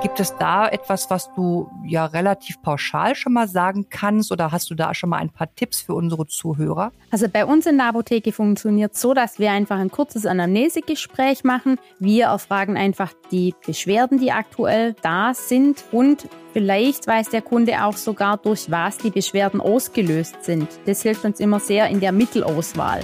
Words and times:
Gibt 0.00 0.20
es 0.20 0.36
da 0.36 0.68
etwas, 0.68 1.10
was 1.10 1.34
du 1.34 1.68
ja 1.84 2.06
relativ 2.06 2.62
pauschal 2.62 3.16
schon 3.16 3.32
mal 3.32 3.48
sagen 3.48 3.86
kannst 3.90 4.30
oder 4.30 4.52
hast 4.52 4.70
du 4.70 4.76
da 4.76 4.94
schon 4.94 5.10
mal 5.10 5.16
ein 5.16 5.30
paar 5.30 5.52
Tipps 5.56 5.80
für 5.80 5.94
unsere 5.94 6.28
Zuhörer? 6.28 6.92
Also 7.10 7.28
bei 7.28 7.44
uns 7.44 7.66
in 7.66 7.78
der 7.78 7.88
Apotheke 7.88 8.30
funktioniert 8.30 8.96
so, 8.96 9.12
dass 9.12 9.40
wir 9.40 9.50
einfach 9.50 9.76
ein 9.76 9.90
kurzes 9.90 10.24
Anamnesegespräch 10.24 11.42
machen. 11.42 11.80
Wir 11.98 12.26
erfragen 12.26 12.76
einfach 12.76 13.12
die 13.32 13.56
Beschwerden, 13.66 14.18
die 14.18 14.30
aktuell 14.30 14.94
da 15.02 15.34
sind 15.34 15.84
und 15.90 16.28
Vielleicht 16.54 17.06
weiß 17.06 17.28
der 17.28 17.42
Kunde 17.42 17.84
auch 17.84 17.96
sogar, 17.96 18.38
durch 18.38 18.70
was 18.70 18.96
die 18.96 19.10
Beschwerden 19.10 19.60
ausgelöst 19.60 20.44
sind. 20.44 20.66
Das 20.86 21.02
hilft 21.02 21.24
uns 21.24 21.40
immer 21.40 21.60
sehr 21.60 21.88
in 21.88 22.00
der 22.00 22.10
Mittelauswahl. 22.10 23.02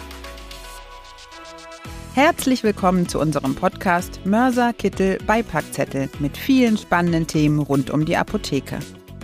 Herzlich 2.14 2.62
willkommen 2.62 3.08
zu 3.08 3.18
unserem 3.18 3.56
Podcast 3.56 4.20
Mörser 4.24 4.72
Kittel 4.72 5.18
Beipackzettel 5.26 6.08
mit 6.20 6.36
vielen 6.36 6.78
spannenden 6.78 7.26
Themen 7.26 7.58
rund 7.58 7.90
um 7.90 8.04
die 8.04 8.16
Apotheke. 8.16 8.78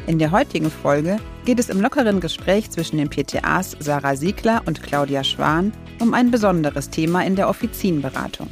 In 0.09 0.19
der 0.19 0.33
heutigen 0.33 0.73
Folge 0.73 1.19
geht 1.45 1.61
es 1.61 1.69
im 1.69 1.81
lockeren 1.81 2.19
Gespräch 2.19 2.69
zwischen 2.69 2.99
den 2.99 3.09
PTAs 3.09 3.77
Sarah 3.79 4.17
Siegler 4.17 4.63
und 4.67 4.83
Claudia 4.83 5.23
Schwan 5.23 5.73
um 6.01 6.15
ein 6.15 6.33
besonderes 6.33 6.91
Thema 6.91 7.25
in 7.25 7.37
der 7.37 7.49
Offizienberatung. 7.49 8.49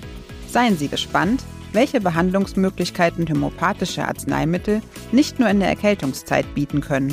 Seien 0.47 0.79
Sie 0.79 0.87
gespannt, 0.87 1.43
welche 1.73 2.01
Behandlungsmöglichkeiten 2.01 3.29
homöopathische 3.29 4.07
Arzneimittel 4.07 4.83
nicht 5.11 5.41
nur 5.41 5.49
in 5.49 5.59
der 5.59 5.71
Erkältungszeit 5.71 6.55
bieten 6.55 6.81
können 6.81 7.13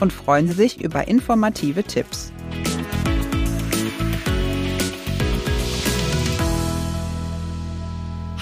und 0.00 0.10
freuen 0.10 0.48
Sie 0.48 0.54
sich 0.54 0.80
über 0.80 1.06
informative 1.06 1.84
Tipps. 1.84 2.32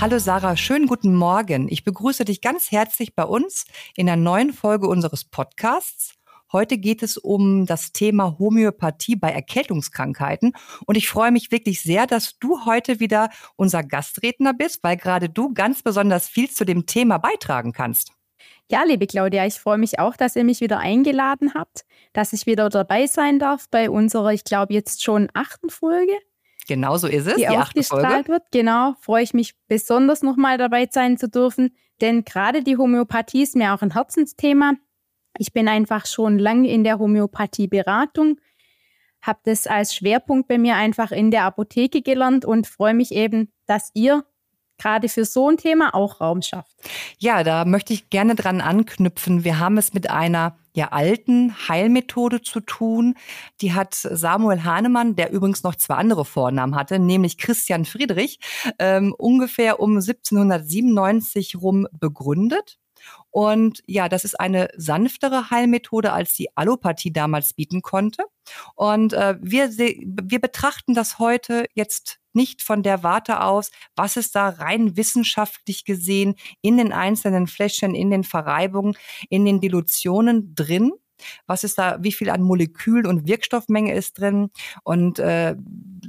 Hallo 0.01 0.19
Sarah, 0.19 0.57
schönen 0.57 0.87
guten 0.87 1.15
Morgen. 1.15 1.69
Ich 1.69 1.85
begrüße 1.85 2.25
dich 2.25 2.41
ganz 2.41 2.71
herzlich 2.71 3.15
bei 3.15 3.25
uns 3.25 3.67
in 3.95 4.09
einer 4.09 4.17
neuen 4.17 4.55
Folge 4.55 4.89
unseres 4.89 5.27
Podcasts. 5.27 6.15
Heute 6.51 6.79
geht 6.79 7.03
es 7.03 7.19
um 7.19 7.67
das 7.67 7.93
Thema 7.93 8.39
Homöopathie 8.39 9.17
bei 9.17 9.31
Erkältungskrankheiten. 9.31 10.55
Und 10.87 10.97
ich 10.97 11.07
freue 11.07 11.33
mich 11.33 11.53
wirklich 11.53 11.83
sehr, 11.83 12.07
dass 12.07 12.39
du 12.39 12.65
heute 12.65 12.99
wieder 12.99 13.29
unser 13.57 13.83
Gastredner 13.83 14.55
bist, 14.55 14.83
weil 14.83 14.97
gerade 14.97 15.29
du 15.29 15.53
ganz 15.53 15.83
besonders 15.83 16.27
viel 16.31 16.49
zu 16.49 16.65
dem 16.65 16.87
Thema 16.87 17.19
beitragen 17.19 17.75
kannst. 17.75 18.13
Ja, 18.71 18.85
liebe 18.85 19.07
Claudia, 19.07 19.45
ich 19.45 19.61
freue 19.61 19.77
mich 19.77 19.99
auch, 19.99 20.17
dass 20.17 20.35
ihr 20.35 20.45
mich 20.45 20.63
wieder 20.63 20.79
eingeladen 20.79 21.53
habt, 21.53 21.85
dass 22.15 22.33
ich 22.33 22.47
wieder 22.47 22.71
dabei 22.71 23.07
sein 23.07 23.39
darf 23.39 23.69
bei 23.69 23.91
unserer, 23.91 24.33
ich 24.33 24.45
glaube, 24.45 24.73
jetzt 24.73 25.05
schon 25.05 25.29
achten 25.35 25.69
Folge. 25.69 26.15
Genau 26.67 26.97
so 26.97 27.07
ist 27.07 27.27
es. 27.27 27.35
Die, 27.37 27.43
die 27.43 27.49
ausgestrahlt 27.49 28.29
wird. 28.29 28.43
Genau, 28.53 28.95
freue 29.01 29.23
ich 29.23 29.35
mich 29.35 29.55
besonders 29.69 30.23
nochmal 30.23 30.59
dabei 30.59 30.89
sein 30.91 31.17
zu 31.17 31.29
dürfen. 31.29 31.75
Denn 32.01 32.25
gerade 32.25 32.63
die 32.63 32.77
Homöopathie 32.77 33.43
ist 33.43 33.57
mir 33.57 33.75
auch 33.75 33.83
ein 33.83 33.93
Herzensthema. 33.93 34.75
Ich 35.39 35.53
bin 35.53 35.69
einfach 35.69 36.07
schon 36.07 36.39
lange 36.39 36.69
in 36.69 36.85
der 36.85 36.99
Homöopathie-Beratung, 36.99 38.41
habe 39.23 39.41
das 39.45 39.67
als 39.67 39.95
Schwerpunkt 39.95 40.49
bei 40.49 40.59
mir 40.59 40.77
einfach 40.77 41.13
in 41.13 41.31
der 41.31 41.45
Apotheke 41.45 42.03
gelernt 42.03 42.45
und 42.45 42.67
freue 42.67 42.95
mich 42.95 43.13
eben, 43.13 43.53
dass 43.67 43.91
ihr 43.95 44.25
gerade 44.79 45.09
für 45.09 45.25
so 45.25 45.49
ein 45.49 45.59
Thema 45.59 45.95
auch 45.95 46.21
Raum 46.21 46.43
schafft. 46.43 46.75
Ja, 47.19 47.45
da 47.45 47.65
möchte 47.65 47.93
ich 47.93 48.09
gerne 48.09 48.35
dran 48.35 48.61
anknüpfen. 48.61 49.45
Wir 49.45 49.59
haben 49.59 49.77
es 49.77 49.93
mit 49.93 50.11
einer 50.11 50.57
ja 50.75 50.89
alten 50.89 51.55
Heilmethode 51.69 52.43
zu 52.43 52.61
tun. 52.61 53.15
Die 53.61 53.73
hat 53.73 53.95
Samuel 53.95 54.65
Hahnemann, 54.65 55.17
der 55.17 55.33
übrigens 55.33 55.63
noch 55.63 55.75
zwei 55.75 55.95
andere 55.95 56.25
Vornamen 56.25 56.77
hatte, 56.77 56.99
nämlich 56.99 57.39
Christian 57.39 57.85
Friedrich, 57.85 58.39
ähm, 58.79 59.15
ungefähr 59.17 59.81
um 59.81 59.93
1797 59.93 61.57
rum 61.57 61.87
begründet. 61.93 62.79
Und 63.31 63.83
ja, 63.87 64.09
das 64.09 64.25
ist 64.25 64.39
eine 64.39 64.69
sanftere 64.77 65.51
Heilmethode, 65.51 66.13
als 66.13 66.35
die 66.35 66.55
Allopathie 66.57 67.13
damals 67.13 67.55
bieten 67.55 67.81
konnte. 67.83 68.25
Und 68.75 69.13
äh, 69.13 69.37
wir, 69.41 69.71
wir 69.71 70.41
betrachten 70.41 70.95
das 70.95 71.19
heute 71.19 71.67
jetzt 71.75 72.20
nicht 72.33 72.63
von 72.63 72.83
der 72.83 73.03
Warte 73.03 73.43
aus, 73.43 73.71
was 73.97 74.17
ist 74.17 74.35
da 74.35 74.49
rein 74.49 74.97
wissenschaftlich 74.97 75.85
gesehen 75.85 76.35
in 76.63 76.77
den 76.77 76.93
einzelnen 76.93 77.47
Fläschchen, 77.47 77.95
in 77.95 78.11
den 78.11 78.25
Verreibungen, 78.25 78.97
in 79.29 79.45
den 79.45 79.61
Dilutionen 79.61 80.55
drin. 80.55 80.93
Was 81.47 81.65
ist 81.65 81.79
da, 81.79 81.99
wie 82.01 82.13
viel 82.13 82.31
an 82.31 82.43
Molekül- 82.43 83.07
und 83.07 83.27
Wirkstoffmenge 83.27 83.95
ist 83.95 84.19
drin 84.19 84.51
und 84.85 85.19
äh, 85.19 85.55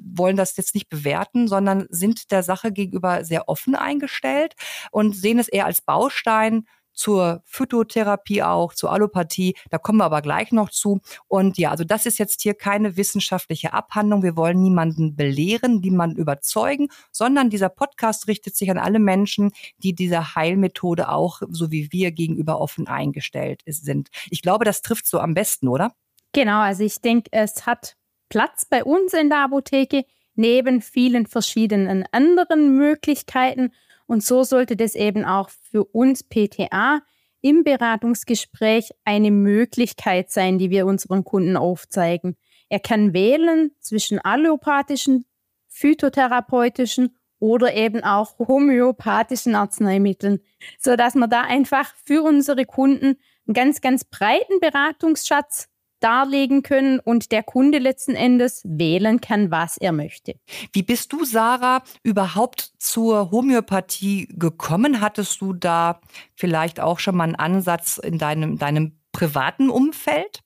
wollen 0.03 0.37
das 0.37 0.55
jetzt 0.57 0.73
nicht 0.73 0.89
bewerten, 0.89 1.47
sondern 1.47 1.87
sind 1.89 2.31
der 2.31 2.43
Sache 2.43 2.71
gegenüber 2.71 3.25
sehr 3.25 3.49
offen 3.49 3.75
eingestellt 3.75 4.55
und 4.91 5.15
sehen 5.15 5.39
es 5.39 5.47
eher 5.47 5.65
als 5.65 5.81
Baustein 5.81 6.65
zur 6.93 7.41
Phytotherapie 7.45 8.43
auch, 8.43 8.73
zur 8.73 8.91
Allopathie. 8.91 9.55
Da 9.69 9.77
kommen 9.77 9.99
wir 9.99 10.05
aber 10.05 10.21
gleich 10.21 10.51
noch 10.51 10.69
zu. 10.69 11.01
Und 11.27 11.57
ja, 11.57 11.71
also 11.71 11.83
das 11.83 12.05
ist 12.05 12.19
jetzt 12.19 12.41
hier 12.41 12.53
keine 12.53 12.97
wissenschaftliche 12.97 13.73
Abhandlung. 13.73 14.23
Wir 14.23 14.35
wollen 14.35 14.61
niemanden 14.61 15.15
belehren, 15.15 15.79
niemanden 15.79 16.17
überzeugen, 16.17 16.89
sondern 17.11 17.49
dieser 17.49 17.69
Podcast 17.69 18.27
richtet 18.27 18.55
sich 18.55 18.69
an 18.71 18.77
alle 18.77 18.99
Menschen, 18.99 19.51
die 19.77 19.93
dieser 19.93 20.35
Heilmethode 20.35 21.09
auch, 21.09 21.41
so 21.49 21.71
wie 21.71 21.91
wir, 21.91 22.11
gegenüber 22.11 22.59
offen 22.59 22.87
eingestellt 22.87 23.61
sind. 23.65 24.09
Ich 24.29 24.41
glaube, 24.41 24.65
das 24.65 24.81
trifft 24.81 25.07
so 25.07 25.19
am 25.19 25.33
besten, 25.33 25.67
oder? 25.67 25.93
Genau, 26.33 26.61
also 26.61 26.83
ich 26.83 27.01
denke, 27.01 27.29
es 27.31 27.65
hat 27.65 27.95
Platz 28.29 28.65
bei 28.65 28.83
uns 28.83 29.13
in 29.13 29.29
der 29.29 29.45
Apotheke 29.45 30.05
neben 30.35 30.81
vielen 30.81 31.27
verschiedenen 31.27 32.05
anderen 32.11 32.77
Möglichkeiten. 32.77 33.73
Und 34.11 34.25
so 34.25 34.43
sollte 34.43 34.75
das 34.75 34.95
eben 34.95 35.23
auch 35.23 35.49
für 35.49 35.85
uns 35.85 36.21
PTA 36.21 36.99
im 37.39 37.63
Beratungsgespräch 37.63 38.91
eine 39.05 39.31
Möglichkeit 39.31 40.29
sein, 40.29 40.57
die 40.57 40.69
wir 40.69 40.85
unseren 40.85 41.23
Kunden 41.23 41.55
aufzeigen. 41.55 42.35
Er 42.67 42.81
kann 42.81 43.13
wählen 43.13 43.71
zwischen 43.79 44.19
allopathischen, 44.19 45.23
phytotherapeutischen 45.69 47.15
oder 47.39 47.73
eben 47.73 48.03
auch 48.03 48.37
homöopathischen 48.37 49.55
Arzneimitteln, 49.55 50.41
so 50.77 50.97
dass 50.97 51.15
wir 51.15 51.29
da 51.29 51.43
einfach 51.43 51.95
für 52.03 52.21
unsere 52.21 52.65
Kunden 52.65 53.17
einen 53.47 53.53
ganz, 53.53 53.79
ganz 53.79 54.03
breiten 54.03 54.59
Beratungsschatz 54.59 55.69
darlegen 56.03 56.63
können 56.63 56.99
und 56.99 57.31
der 57.31 57.43
Kunde 57.43 57.77
letzten 57.77 58.15
Endes 58.15 58.61
wählen 58.65 59.21
kann, 59.21 59.51
was 59.51 59.77
er 59.77 59.91
möchte. 59.91 60.35
Wie 60.73 60.83
bist 60.83 61.13
du, 61.13 61.23
Sarah, 61.23 61.83
überhaupt 62.03 62.71
zur 62.77 63.31
Homöopathie 63.31 64.27
gekommen? 64.31 65.01
Hattest 65.01 65.41
du 65.41 65.53
da 65.53 66.01
vielleicht 66.35 66.79
auch 66.79 66.99
schon 66.99 67.15
mal 67.15 67.23
einen 67.23 67.35
Ansatz 67.35 67.97
in 67.97 68.17
deinem, 68.17 68.57
deinem 68.57 68.97
privaten 69.11 69.69
Umfeld? 69.69 70.41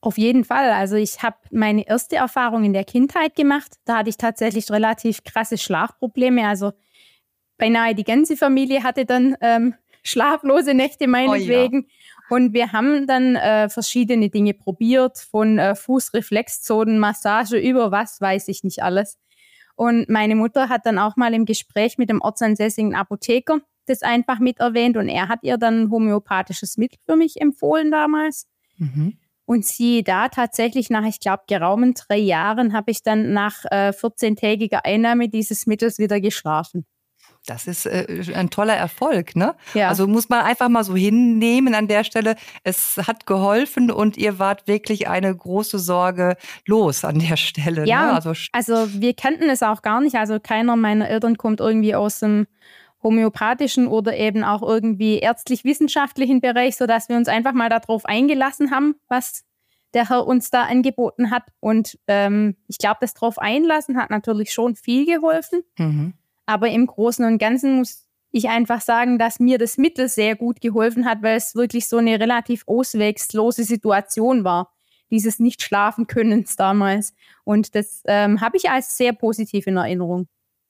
Auf 0.00 0.18
jeden 0.18 0.44
Fall. 0.44 0.70
Also 0.70 0.96
ich 0.96 1.22
habe 1.22 1.36
meine 1.50 1.86
erste 1.86 2.16
Erfahrung 2.16 2.64
in 2.64 2.74
der 2.74 2.84
Kindheit 2.84 3.34
gemacht. 3.36 3.72
Da 3.86 3.98
hatte 3.98 4.10
ich 4.10 4.18
tatsächlich 4.18 4.70
relativ 4.70 5.24
krasse 5.24 5.56
Schlafprobleme. 5.56 6.46
Also 6.46 6.72
beinahe 7.56 7.94
die 7.94 8.04
ganze 8.04 8.36
Familie 8.36 8.82
hatte 8.82 9.06
dann 9.06 9.34
ähm, 9.40 9.74
schlaflose 10.02 10.74
Nächte 10.74 11.08
meinetwegen. 11.08 11.86
Oh 11.86 11.88
ja. 11.88 11.94
Und 12.30 12.54
wir 12.54 12.72
haben 12.72 13.06
dann 13.06 13.36
äh, 13.36 13.68
verschiedene 13.68 14.30
Dinge 14.30 14.54
probiert, 14.54 15.18
von 15.18 15.58
äh, 15.58 15.74
Fußreflexzonen, 15.74 16.98
Massage 16.98 17.58
über 17.58 17.90
was 17.90 18.20
weiß 18.20 18.48
ich 18.48 18.64
nicht 18.64 18.82
alles. 18.82 19.18
Und 19.76 20.08
meine 20.08 20.34
Mutter 20.34 20.68
hat 20.68 20.86
dann 20.86 20.98
auch 20.98 21.16
mal 21.16 21.34
im 21.34 21.44
Gespräch 21.44 21.98
mit 21.98 22.08
dem 22.08 22.20
ortsansässigen 22.22 22.94
Apotheker 22.94 23.60
das 23.86 24.02
einfach 24.02 24.38
mit 24.38 24.60
erwähnt 24.60 24.96
und 24.96 25.08
er 25.08 25.28
hat 25.28 25.40
ihr 25.42 25.58
dann 25.58 25.82
ein 25.82 25.90
homöopathisches 25.90 26.76
Mittel 26.76 26.98
für 27.04 27.16
mich 27.16 27.40
empfohlen 27.40 27.90
damals. 27.90 28.48
Mhm. 28.78 29.18
Und 29.46 29.66
sie 29.66 30.02
da 30.02 30.28
tatsächlich 30.28 30.88
nach, 30.88 31.04
ich 31.04 31.20
glaube, 31.20 31.42
geraumen 31.46 31.92
drei 31.94 32.16
Jahren 32.16 32.72
habe 32.72 32.90
ich 32.90 33.02
dann 33.02 33.34
nach 33.34 33.64
äh, 33.66 33.90
14-tägiger 33.90 34.84
Einnahme 34.84 35.28
dieses 35.28 35.66
Mittels 35.66 35.98
wieder 35.98 36.18
geschlafen. 36.20 36.86
Das 37.46 37.66
ist 37.66 37.86
äh, 37.86 38.24
ein 38.34 38.48
toller 38.48 38.74
Erfolg, 38.74 39.36
ne? 39.36 39.54
Ja. 39.74 39.88
Also 39.88 40.06
muss 40.06 40.28
man 40.28 40.40
einfach 40.40 40.68
mal 40.68 40.84
so 40.84 40.96
hinnehmen 40.96 41.74
an 41.74 41.88
der 41.88 42.04
Stelle. 42.04 42.36
Es 42.62 42.96
hat 43.06 43.26
geholfen 43.26 43.90
und 43.90 44.16
ihr 44.16 44.38
wart 44.38 44.66
wirklich 44.66 45.08
eine 45.08 45.34
große 45.34 45.78
Sorge 45.78 46.36
los 46.66 47.04
an 47.04 47.18
der 47.18 47.36
Stelle. 47.36 47.82
Ne? 47.82 47.88
Ja, 47.88 48.06
ne? 48.06 48.12
also, 48.12 48.32
also 48.52 49.00
wir 49.00 49.14
kannten 49.14 49.50
es 49.50 49.62
auch 49.62 49.82
gar 49.82 50.00
nicht. 50.00 50.16
Also 50.16 50.40
keiner 50.40 50.76
meiner 50.76 51.08
Eltern 51.08 51.36
kommt 51.36 51.60
irgendwie 51.60 51.94
aus 51.94 52.20
dem 52.20 52.46
homöopathischen 53.02 53.86
oder 53.86 54.16
eben 54.16 54.42
auch 54.42 54.62
irgendwie 54.62 55.18
ärztlich-wissenschaftlichen 55.18 56.40
Bereich, 56.40 56.76
sodass 56.76 57.10
wir 57.10 57.16
uns 57.16 57.28
einfach 57.28 57.52
mal 57.52 57.68
darauf 57.68 58.06
eingelassen 58.06 58.70
haben, 58.70 58.94
was 59.08 59.44
der 59.92 60.08
Herr 60.08 60.26
uns 60.26 60.50
da 60.50 60.62
angeboten 60.62 61.30
hat. 61.30 61.44
Und 61.60 61.98
ähm, 62.08 62.56
ich 62.66 62.78
glaube, 62.78 62.98
das 63.00 63.14
drauf 63.14 63.38
einlassen 63.38 63.96
hat 63.96 64.10
natürlich 64.10 64.52
schon 64.52 64.74
viel 64.74 65.06
geholfen. 65.06 65.62
Mhm. 65.78 66.14
Aber 66.46 66.68
im 66.68 66.86
Großen 66.86 67.24
und 67.24 67.38
Ganzen 67.38 67.78
muss 67.78 68.04
ich 68.30 68.48
einfach 68.48 68.80
sagen, 68.80 69.18
dass 69.18 69.38
mir 69.38 69.58
das 69.58 69.78
Mittel 69.78 70.08
sehr 70.08 70.34
gut 70.34 70.60
geholfen 70.60 71.04
hat, 71.04 71.22
weil 71.22 71.36
es 71.36 71.54
wirklich 71.54 71.88
so 71.88 71.98
eine 71.98 72.18
relativ 72.18 72.64
auswegslose 72.66 73.64
Situation 73.64 74.42
war, 74.42 74.72
dieses 75.10 75.38
Nicht-Schlafen-Könnens 75.38 76.56
damals. 76.56 77.14
Und 77.44 77.74
das 77.74 78.02
ähm, 78.06 78.40
habe 78.40 78.56
ich 78.56 78.68
als 78.68 78.96
sehr 78.96 79.12
positiv 79.12 79.66
in 79.66 79.76
Erinnerung. 79.76 80.26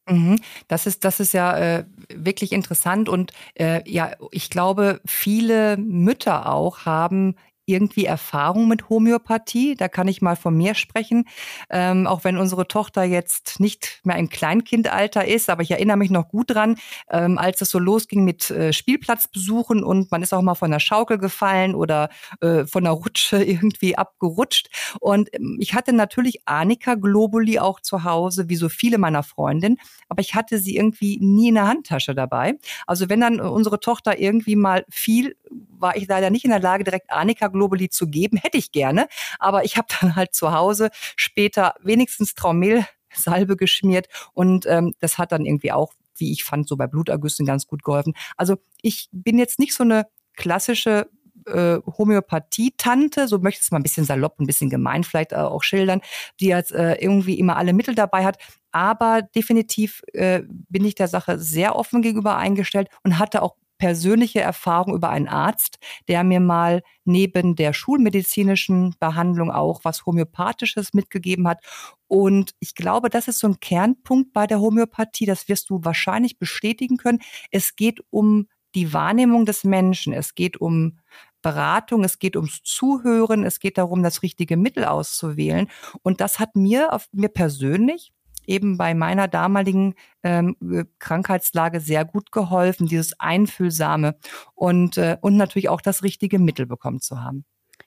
Mhm. 0.06 0.36
Das 0.68 0.86
ist, 0.86 1.04
das 1.04 1.20
ist 1.20 1.32
ja 1.32 1.56
äh, 1.56 1.84
wirklich 2.14 2.52
interessant 2.52 3.08
und 3.08 3.32
äh, 3.54 3.80
ja, 3.90 4.12
ich 4.30 4.50
glaube, 4.50 5.00
viele 5.06 5.78
Mütter 5.78 6.52
auch 6.52 6.84
haben 6.84 7.36
irgendwie 7.66 8.04
Erfahrung 8.04 8.68
mit 8.68 8.88
Homöopathie. 8.88 9.74
Da 9.74 9.88
kann 9.88 10.08
ich 10.08 10.22
mal 10.22 10.36
von 10.36 10.56
mir 10.56 10.74
sprechen. 10.74 11.26
Ähm, 11.70 12.06
auch 12.06 12.24
wenn 12.24 12.36
unsere 12.36 12.68
Tochter 12.68 13.04
jetzt 13.04 13.60
nicht 13.60 14.00
mehr 14.04 14.16
im 14.16 14.28
Kleinkindalter 14.28 15.26
ist, 15.26 15.50
aber 15.50 15.62
ich 15.62 15.70
erinnere 15.70 15.96
mich 15.96 16.10
noch 16.10 16.28
gut 16.28 16.50
dran, 16.50 16.76
ähm, 17.10 17.38
als 17.38 17.60
es 17.60 17.70
so 17.70 17.78
losging 17.78 18.24
mit 18.24 18.50
äh, 18.50 18.72
Spielplatzbesuchen 18.72 19.82
und 19.82 20.10
man 20.10 20.22
ist 20.22 20.34
auch 20.34 20.42
mal 20.42 20.54
von 20.54 20.70
der 20.70 20.80
Schaukel 20.80 21.18
gefallen 21.18 21.74
oder 21.74 22.10
äh, 22.40 22.66
von 22.66 22.84
der 22.84 22.92
Rutsche 22.92 23.42
irgendwie 23.44 23.96
abgerutscht. 23.96 24.68
Und 25.00 25.32
ähm, 25.34 25.58
ich 25.60 25.74
hatte 25.74 25.92
natürlich 25.92 26.42
Anika 26.46 26.94
Globuli 26.94 27.58
auch 27.58 27.80
zu 27.80 28.04
Hause, 28.04 28.48
wie 28.48 28.56
so 28.56 28.68
viele 28.68 28.98
meiner 28.98 29.22
Freundinnen, 29.22 29.78
aber 30.08 30.20
ich 30.20 30.34
hatte 30.34 30.58
sie 30.58 30.76
irgendwie 30.76 31.18
nie 31.20 31.48
in 31.48 31.54
der 31.54 31.66
Handtasche 31.66 32.14
dabei. 32.14 32.58
Also 32.86 33.08
wenn 33.08 33.20
dann 33.20 33.40
unsere 33.40 33.80
Tochter 33.80 34.18
irgendwie 34.18 34.56
mal 34.56 34.84
fiel, 34.90 35.36
war 35.70 35.96
ich 35.96 36.06
leider 36.08 36.30
nicht 36.30 36.44
in 36.44 36.50
der 36.50 36.60
Lage, 36.60 36.84
direkt 36.84 37.10
Anika 37.10 37.48
Globuli 37.48 37.88
zu 37.88 38.08
geben. 38.08 38.36
Hätte 38.36 38.58
ich 38.58 38.72
gerne. 38.72 39.08
Aber 39.38 39.64
ich 39.64 39.76
habe 39.76 39.88
dann 40.00 40.16
halt 40.16 40.34
zu 40.34 40.52
Hause 40.52 40.90
später 41.16 41.74
wenigstens 41.82 42.34
Traumehlsalbe 42.34 43.56
geschmiert 43.56 44.08
und 44.32 44.66
ähm, 44.66 44.94
das 45.00 45.18
hat 45.18 45.32
dann 45.32 45.44
irgendwie 45.44 45.72
auch, 45.72 45.92
wie 46.16 46.32
ich 46.32 46.44
fand, 46.44 46.68
so 46.68 46.76
bei 46.76 46.86
Blutergüssen 46.86 47.46
ganz 47.46 47.66
gut 47.66 47.82
geholfen. 47.82 48.14
Also 48.36 48.56
ich 48.82 49.08
bin 49.12 49.38
jetzt 49.38 49.58
nicht 49.58 49.74
so 49.74 49.82
eine 49.82 50.06
klassische 50.36 51.08
äh, 51.46 51.78
Homöopathie-Tante, 51.86 53.28
so 53.28 53.38
möchte 53.38 53.60
ich 53.60 53.66
es 53.66 53.70
mal 53.70 53.78
ein 53.78 53.82
bisschen 53.82 54.04
salopp, 54.04 54.38
ein 54.38 54.46
bisschen 54.46 54.70
gemein 54.70 55.04
vielleicht 55.04 55.32
äh, 55.32 55.36
auch 55.36 55.62
schildern, 55.62 56.00
die 56.40 56.46
jetzt 56.46 56.72
äh, 56.72 56.94
irgendwie 56.94 57.38
immer 57.38 57.56
alle 57.56 57.72
Mittel 57.72 57.94
dabei 57.94 58.24
hat. 58.24 58.38
Aber 58.72 59.22
definitiv 59.22 60.02
äh, 60.12 60.42
bin 60.46 60.84
ich 60.84 60.94
der 60.94 61.08
Sache 61.08 61.38
sehr 61.38 61.76
offen 61.76 62.02
gegenüber 62.02 62.36
eingestellt 62.36 62.88
und 63.02 63.18
hatte 63.18 63.42
auch 63.42 63.56
persönliche 63.84 64.40
Erfahrung 64.40 64.94
über 64.94 65.10
einen 65.10 65.28
Arzt, 65.28 65.76
der 66.08 66.24
mir 66.24 66.40
mal 66.40 66.82
neben 67.04 67.54
der 67.54 67.74
schulmedizinischen 67.74 68.94
Behandlung 68.98 69.50
auch 69.50 69.80
was 69.82 70.06
Homöopathisches 70.06 70.94
mitgegeben 70.94 71.46
hat. 71.46 71.62
Und 72.06 72.52
ich 72.60 72.74
glaube, 72.74 73.10
das 73.10 73.28
ist 73.28 73.40
so 73.40 73.46
ein 73.46 73.60
Kernpunkt 73.60 74.32
bei 74.32 74.46
der 74.46 74.60
Homöopathie. 74.60 75.26
Das 75.26 75.48
wirst 75.48 75.68
du 75.68 75.84
wahrscheinlich 75.84 76.38
bestätigen 76.38 76.96
können. 76.96 77.18
Es 77.50 77.76
geht 77.76 78.00
um 78.08 78.48
die 78.74 78.94
Wahrnehmung 78.94 79.44
des 79.44 79.64
Menschen. 79.64 80.14
Es 80.14 80.34
geht 80.34 80.58
um 80.58 80.98
Beratung, 81.42 82.04
es 82.04 82.18
geht 82.18 82.36
ums 82.36 82.62
Zuhören, 82.62 83.44
es 83.44 83.60
geht 83.60 83.76
darum, 83.76 84.02
das 84.02 84.22
richtige 84.22 84.56
Mittel 84.56 84.86
auszuwählen. 84.86 85.68
Und 86.00 86.22
das 86.22 86.38
hat 86.38 86.56
mir, 86.56 86.90
auf 86.94 87.06
mir 87.12 87.28
persönlich 87.28 88.14
eben 88.46 88.76
bei 88.76 88.94
meiner 88.94 89.28
damaligen 89.28 89.94
ähm, 90.22 90.56
äh, 90.62 90.84
Krankheitslage 90.98 91.80
sehr 91.80 92.04
gut 92.04 92.32
geholfen, 92.32 92.86
dieses 92.86 93.18
Einfühlsame 93.18 94.16
und, 94.54 94.98
äh, 94.98 95.16
und 95.20 95.36
natürlich 95.36 95.68
auch 95.68 95.80
das 95.80 96.02
richtige 96.02 96.38
Mittel 96.38 96.66
bekommen 96.66 97.00
zu 97.00 97.22
haben. 97.22 97.44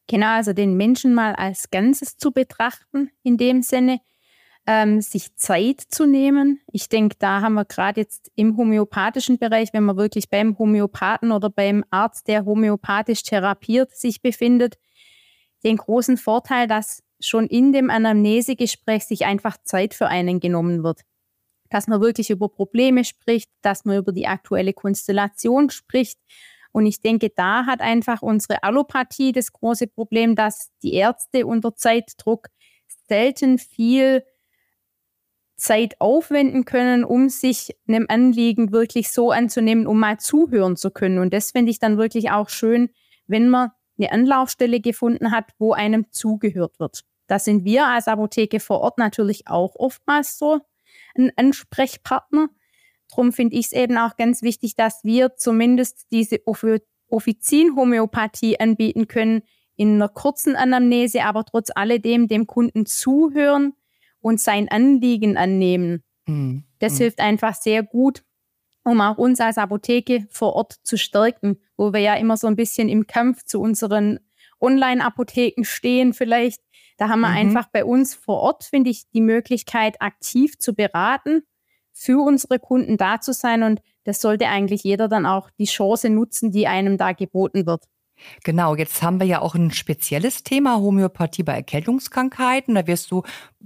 Genau, 0.08 0.36
also 0.36 0.54
den 0.54 0.78
Menschen 0.78 1.14
mal 1.14 1.36
als 1.36 1.70
Ganzes 1.70 2.18
zu 2.18 2.32
betrachten, 2.32 3.10
in 3.24 3.38
dem 3.38 3.62
Sinne, 3.62 4.00
ähm, 4.66 5.02
sich 5.02 5.36
Zeit 5.38 5.82
zu 5.82 6.06
nehmen. 6.06 6.60
Ich 6.72 6.90
denke, 6.90 7.16
da 7.18 7.42
haben 7.42 7.54
wir 7.54 7.66
gerade 7.66 8.02
jetzt 8.02 8.32
im 8.36 8.58
homöopathischen 8.58 9.40
Bereich, 9.40 9.70
wenn 9.72 9.86
man 9.86 9.96
wirklich 9.96 10.30
beim 10.30 10.58
Homöopathen 10.60 11.32
oder 11.32 11.50
beim 11.50 11.86
Arzt, 11.90 12.28
der 12.28 12.46
homöopathisch 12.46 13.24
therapiert, 13.24 13.96
sich 13.96 14.22
befindet, 14.22 14.76
den 15.64 15.78
großen 15.78 16.18
Vorteil, 16.18 16.68
dass 16.68 17.02
schon 17.20 17.48
in 17.48 17.74
dem 17.74 17.90
Anamnesegespräch 17.90 19.06
sich 19.06 19.26
einfach 19.26 19.58
Zeit 19.64 19.94
für 19.94 20.08
einen 20.08 20.40
genommen 20.40 20.84
wird. 20.84 21.02
Dass 21.70 21.88
man 21.88 22.02
wirklich 22.02 22.30
über 22.30 22.50
Probleme 22.50 23.04
spricht, 23.04 23.50
dass 23.62 23.86
man 23.86 23.98
über 23.98 24.12
die 24.12 24.28
aktuelle 24.28 24.74
Konstellation 24.74 25.70
spricht. 25.70 26.20
Und 26.72 26.86
ich 26.86 27.02
denke, 27.02 27.30
da 27.36 27.66
hat 27.66 27.82
einfach 27.82 28.22
unsere 28.22 28.64
Allopathie 28.64 29.32
das 29.32 29.52
große 29.52 29.88
Problem, 29.88 30.36
dass 30.36 30.72
die 30.84 30.94
Ärzte 30.94 31.46
unter 31.46 31.76
Zeitdruck 31.76 32.48
selten 33.08 33.58
viel 33.58 34.24
Zeit 35.58 36.00
aufwenden 36.00 36.66
können, 36.66 37.04
um 37.04 37.30
sich 37.30 37.76
einem 37.88 38.06
Anliegen 38.10 38.72
wirklich 38.72 39.12
so 39.12 39.32
anzunehmen, 39.32 39.88
um 39.88 40.00
mal 40.00 40.20
zuhören 40.20 40.78
zu 40.78 40.92
können. 40.92 41.18
Und 41.18 41.34
das 41.34 41.52
finde 41.52 41.72
ich 41.72 41.80
dann 41.80 41.98
wirklich 41.98 42.30
auch 42.30 42.50
schön, 42.50 42.90
wenn 43.26 43.50
man 43.50 43.72
eine 43.98 44.12
Anlaufstelle 44.12 44.80
gefunden 44.80 45.32
hat, 45.32 45.52
wo 45.58 45.74
einem 45.74 46.12
zugehört 46.12 46.80
wird. 46.80 47.04
Da 47.28 47.40
sind 47.40 47.66
wir 47.66 47.88
als 47.88 48.08
Apotheke 48.08 48.60
vor 48.60 48.82
Ort 48.82 48.98
natürlich 48.98 49.48
auch 49.48 49.76
oftmals 49.76 50.38
so 50.38 50.60
ein 51.16 51.32
Ansprechpartner. 51.36 52.50
Darum 53.10 53.32
finde 53.32 53.56
ich 53.56 53.68
es 53.68 53.72
eben 53.74 53.98
auch 53.98 54.16
ganz 54.18 54.42
wichtig, 54.42 54.76
dass 54.76 55.04
wir 55.04 55.36
zumindest 55.36 56.08
diese 56.12 56.40
Offizien-Homöopathie 57.10 58.60
anbieten 58.60 59.08
können 59.08 59.44
in 59.76 59.96
einer 59.96 60.10
kurzen 60.10 60.56
Anamnese, 60.56 61.24
aber 61.24 61.46
trotz 61.46 61.70
alledem 61.74 62.28
dem 62.28 62.48
Kunden 62.48 62.86
zuhören 62.86 63.74
und 64.20 64.42
sein 64.42 64.70
Anliegen 64.70 65.38
annehmen. 65.38 66.04
Mhm. 66.26 66.64
Das 66.80 66.94
mhm. 66.94 66.98
hilft 66.98 67.20
einfach 67.20 67.56
sehr 67.56 67.84
gut, 67.84 68.24
um 68.88 69.02
auch 69.02 69.18
uns 69.18 69.40
als 69.42 69.58
Apotheke 69.58 70.26
vor 70.30 70.54
Ort 70.54 70.76
zu 70.84 70.98
stärken, 70.98 71.60
wo 71.76 71.92
wir 71.92 72.00
ja 72.00 72.16
immer 72.16 72.38
so 72.38 72.48
ein 72.48 72.56
bisschen 72.56 72.88
im 72.88 73.06
Kampf 73.06 73.44
zu 73.44 73.60
unseren 73.60 74.20
Online-Apotheken 74.62 75.66
stehen 75.66 76.14
vielleicht. 76.14 76.62
Da 76.98 77.10
haben 77.10 77.20
wir 77.20 77.30
mhm. 77.30 77.36
einfach 77.36 77.68
bei 77.72 77.84
uns 77.84 78.16
vor 78.16 78.38
Ort, 78.38 78.64
finde 78.64 78.90
ich, 78.90 79.10
die 79.10 79.22
Möglichkeit, 79.22 80.02
aktiv 80.02 80.58
zu 80.58 80.74
beraten, 80.74 81.44
für 81.92 82.24
unsere 82.24 82.60
Kunden 82.60 82.98
da 82.98 83.20
zu 83.20 83.34
sein. 83.34 83.62
Und 83.64 83.82
das 84.06 84.22
sollte 84.22 84.48
eigentlich 84.48 84.84
jeder 84.84 85.08
dann 85.08 85.26
auch 85.26 85.50
die 85.60 85.66
Chance 85.66 86.10
nutzen, 86.10 86.52
die 86.52 86.68
einem 86.68 86.98
da 86.98 87.12
geboten 87.12 87.66
wird. 87.66 87.84
Genau, 88.44 88.76
jetzt 88.76 89.02
haben 89.02 89.20
wir 89.20 89.28
ja 89.28 89.42
auch 89.42 89.56
ein 89.56 89.72
spezielles 89.72 90.44
Thema 90.44 90.78
Homöopathie 90.78 91.44
bei 91.44 91.54
Erkältungskrankheiten. 91.54 92.76
Da 92.76 92.88
wirst 92.88 93.12
du 93.12 93.24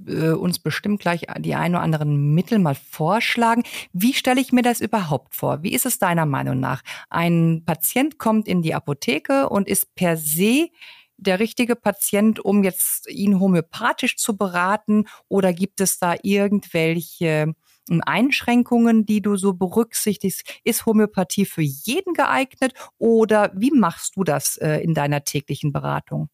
äh, 0.07 0.31
uns 0.31 0.59
bestimmt 0.59 1.01
gleich 1.01 1.25
die 1.39 1.55
ein 1.55 1.75
oder 1.75 1.83
anderen 1.83 2.33
Mittel 2.33 2.59
mal 2.59 2.75
vorschlagen. 2.75 3.63
Wie 3.93 4.13
stelle 4.13 4.41
ich 4.41 4.51
mir 4.51 4.61
das 4.61 4.81
überhaupt 4.81 5.35
vor? 5.35 5.63
Wie 5.63 5.73
ist 5.73 5.85
es 5.85 5.99
deiner 5.99 6.25
Meinung 6.25 6.59
nach? 6.59 6.81
Ein 7.09 7.63
Patient 7.65 8.17
kommt 8.17 8.47
in 8.47 8.61
die 8.61 8.73
Apotheke 8.73 9.49
und 9.49 9.67
ist 9.67 9.95
per 9.95 10.17
se 10.17 10.69
der 11.17 11.39
richtige 11.39 11.75
Patient, 11.75 12.39
um 12.39 12.63
jetzt 12.63 13.09
ihn 13.09 13.39
homöopathisch 13.39 14.17
zu 14.17 14.37
beraten? 14.37 15.05
Oder 15.27 15.53
gibt 15.53 15.79
es 15.79 15.99
da 15.99 16.15
irgendwelche 16.23 17.53
Einschränkungen, 17.99 19.05
die 19.05 19.21
du 19.21 19.35
so 19.35 19.53
berücksichtigst? 19.53 20.61
Ist 20.63 20.85
Homöopathie 20.85 21.45
für 21.45 21.61
jeden 21.61 22.13
geeignet 22.13 22.73
oder 22.97 23.51
wie 23.53 23.71
machst 23.71 24.15
du 24.15 24.23
das 24.23 24.55
äh, 24.57 24.77
in 24.77 24.93
deiner 24.93 25.25
täglichen 25.25 25.73
Beratung? 25.73 26.29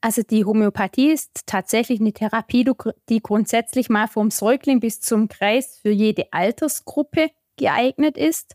Also 0.00 0.22
die 0.22 0.44
Homöopathie 0.44 1.12
ist 1.12 1.30
tatsächlich 1.46 1.98
eine 1.98 2.12
Therapie, 2.12 2.70
die 3.08 3.20
grundsätzlich 3.20 3.88
mal 3.88 4.06
vom 4.06 4.30
Säugling 4.30 4.78
bis 4.78 5.00
zum 5.00 5.28
Kreis 5.28 5.78
für 5.80 5.90
jede 5.90 6.30
Altersgruppe 6.30 7.30
geeignet 7.56 8.16
ist. 8.16 8.54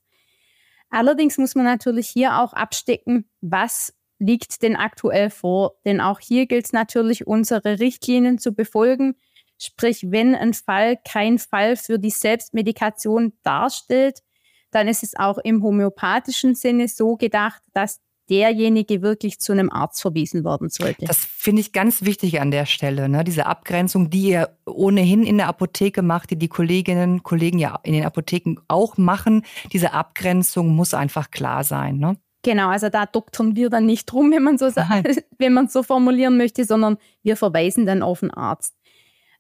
Allerdings 0.91 1.37
muss 1.37 1.55
man 1.55 1.65
natürlich 1.65 2.07
hier 2.07 2.39
auch 2.39 2.53
abstecken, 2.53 3.29
was 3.41 3.93
liegt 4.19 4.61
denn 4.61 4.75
aktuell 4.75 5.29
vor. 5.29 5.73
Denn 5.85 6.01
auch 6.01 6.19
hier 6.19 6.45
gilt 6.45 6.65
es 6.65 6.73
natürlich, 6.73 7.25
unsere 7.25 7.79
Richtlinien 7.79 8.37
zu 8.37 8.53
befolgen. 8.53 9.15
Sprich, 9.59 10.07
wenn 10.09 10.35
ein 10.35 10.53
Fall 10.53 10.97
kein 11.05 11.37
Fall 11.37 11.75
für 11.75 11.99
die 11.99 12.09
Selbstmedikation 12.09 13.33
darstellt, 13.43 14.23
dann 14.71 14.87
ist 14.87 15.03
es 15.03 15.15
auch 15.17 15.37
im 15.39 15.63
homöopathischen 15.63 16.55
Sinne 16.55 16.87
so 16.87 17.17
gedacht, 17.17 17.61
dass 17.73 17.99
derjenige 18.29 19.01
wirklich 19.01 19.39
zu 19.39 19.51
einem 19.51 19.69
Arzt 19.71 20.01
verwiesen 20.01 20.45
werden 20.45 20.69
sollte. 20.69 21.05
Das 21.05 21.17
finde 21.17 21.61
ich 21.61 21.73
ganz 21.73 22.03
wichtig 22.03 22.39
an 22.39 22.51
der 22.51 22.65
Stelle, 22.65 23.09
ne? 23.09 23.23
diese 23.23 23.47
Abgrenzung, 23.47 24.09
die 24.09 24.29
ihr 24.29 24.55
ohnehin 24.65 25.23
in 25.23 25.37
der 25.37 25.47
Apotheke 25.47 26.01
macht, 26.01 26.29
die 26.29 26.37
die 26.37 26.47
Kolleginnen 26.47 27.13
und 27.13 27.23
Kollegen 27.23 27.59
ja 27.59 27.79
in 27.83 27.93
den 27.93 28.05
Apotheken 28.05 28.55
auch 28.67 28.97
machen. 28.97 29.43
Diese 29.73 29.93
Abgrenzung 29.93 30.69
muss 30.75 30.93
einfach 30.93 31.31
klar 31.31 31.63
sein. 31.63 31.97
Ne? 31.97 32.17
Genau, 32.43 32.69
also 32.69 32.89
da 32.89 33.05
doktern 33.05 33.55
wir 33.55 33.69
dann 33.69 33.85
nicht 33.85 34.05
drum, 34.05 34.31
wenn 34.31 34.43
man 34.43 34.57
so, 34.57 34.67
wenn 35.37 35.53
man 35.53 35.67
so 35.67 35.83
formulieren 35.83 36.37
möchte, 36.37 36.63
sondern 36.65 36.97
wir 37.23 37.35
verweisen 37.35 37.85
dann 37.85 38.03
auf 38.03 38.21
den 38.21 38.31
Arzt. 38.31 38.75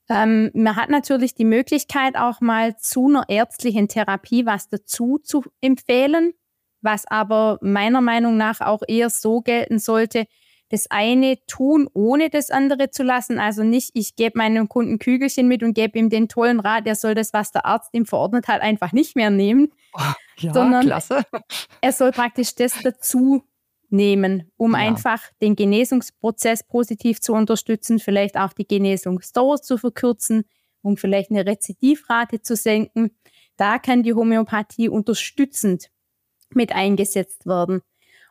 Ähm, 0.09 0.49
man 0.53 0.75
hat 0.75 0.89
natürlich 0.89 1.35
die 1.35 1.45
Möglichkeit, 1.45 2.17
auch 2.17 2.41
mal 2.41 2.75
zu 2.77 3.07
einer 3.07 3.25
ärztlichen 3.29 3.87
Therapie 3.87 4.45
was 4.45 4.67
dazu 4.67 5.19
zu 5.19 5.43
empfehlen, 5.61 6.33
was 6.81 7.05
aber 7.05 7.59
meiner 7.61 8.01
Meinung 8.01 8.35
nach 8.35 8.61
auch 8.61 8.81
eher 8.87 9.09
so 9.09 9.41
gelten 9.41 9.77
sollte, 9.77 10.25
das 10.69 10.89
eine 10.89 11.37
tun, 11.47 11.89
ohne 11.93 12.29
das 12.29 12.51
andere 12.51 12.91
zu 12.91 13.03
lassen. 13.03 13.39
Also 13.39 13.63
nicht, 13.63 13.91
ich 13.93 14.15
gebe 14.15 14.37
meinem 14.37 14.69
Kunden 14.69 14.99
Kügelchen 14.99 15.47
mit 15.47 15.63
und 15.63 15.73
gebe 15.73 15.97
ihm 15.97 16.09
den 16.09 16.27
tollen 16.27 16.59
Rat, 16.59 16.85
der 16.85 16.95
soll 16.95 17.15
das, 17.15 17.33
was 17.33 17.51
der 17.51 17.65
Arzt 17.65 17.89
ihm 17.93 18.05
verordnet 18.05 18.47
hat, 18.47 18.61
einfach 18.61 18.91
nicht 18.91 19.15
mehr 19.15 19.29
nehmen. 19.31 19.71
Oh, 19.93 20.01
ja, 20.37 20.53
sondern 20.53 20.85
klasse. 20.85 21.23
er 21.81 21.91
soll 21.91 22.11
praktisch 22.11 22.55
das 22.55 22.73
dazu 22.81 23.43
nehmen, 23.91 24.51
um 24.57 24.73
ja. 24.73 24.79
einfach 24.79 25.21
den 25.41 25.55
Genesungsprozess 25.55 26.63
positiv 26.63 27.19
zu 27.21 27.33
unterstützen, 27.33 27.99
vielleicht 27.99 28.37
auch 28.37 28.53
die 28.53 28.67
Genesungsdauer 28.67 29.61
zu 29.61 29.77
verkürzen, 29.77 30.45
um 30.81 30.97
vielleicht 30.97 31.31
eine 31.31 31.45
Rezidivrate 31.45 32.41
zu 32.41 32.55
senken. 32.55 33.11
Da 33.57 33.79
kann 33.79 34.03
die 34.03 34.13
Homöopathie 34.13 34.89
unterstützend 34.89 35.89
mit 36.53 36.73
eingesetzt 36.73 37.45
werden. 37.45 37.81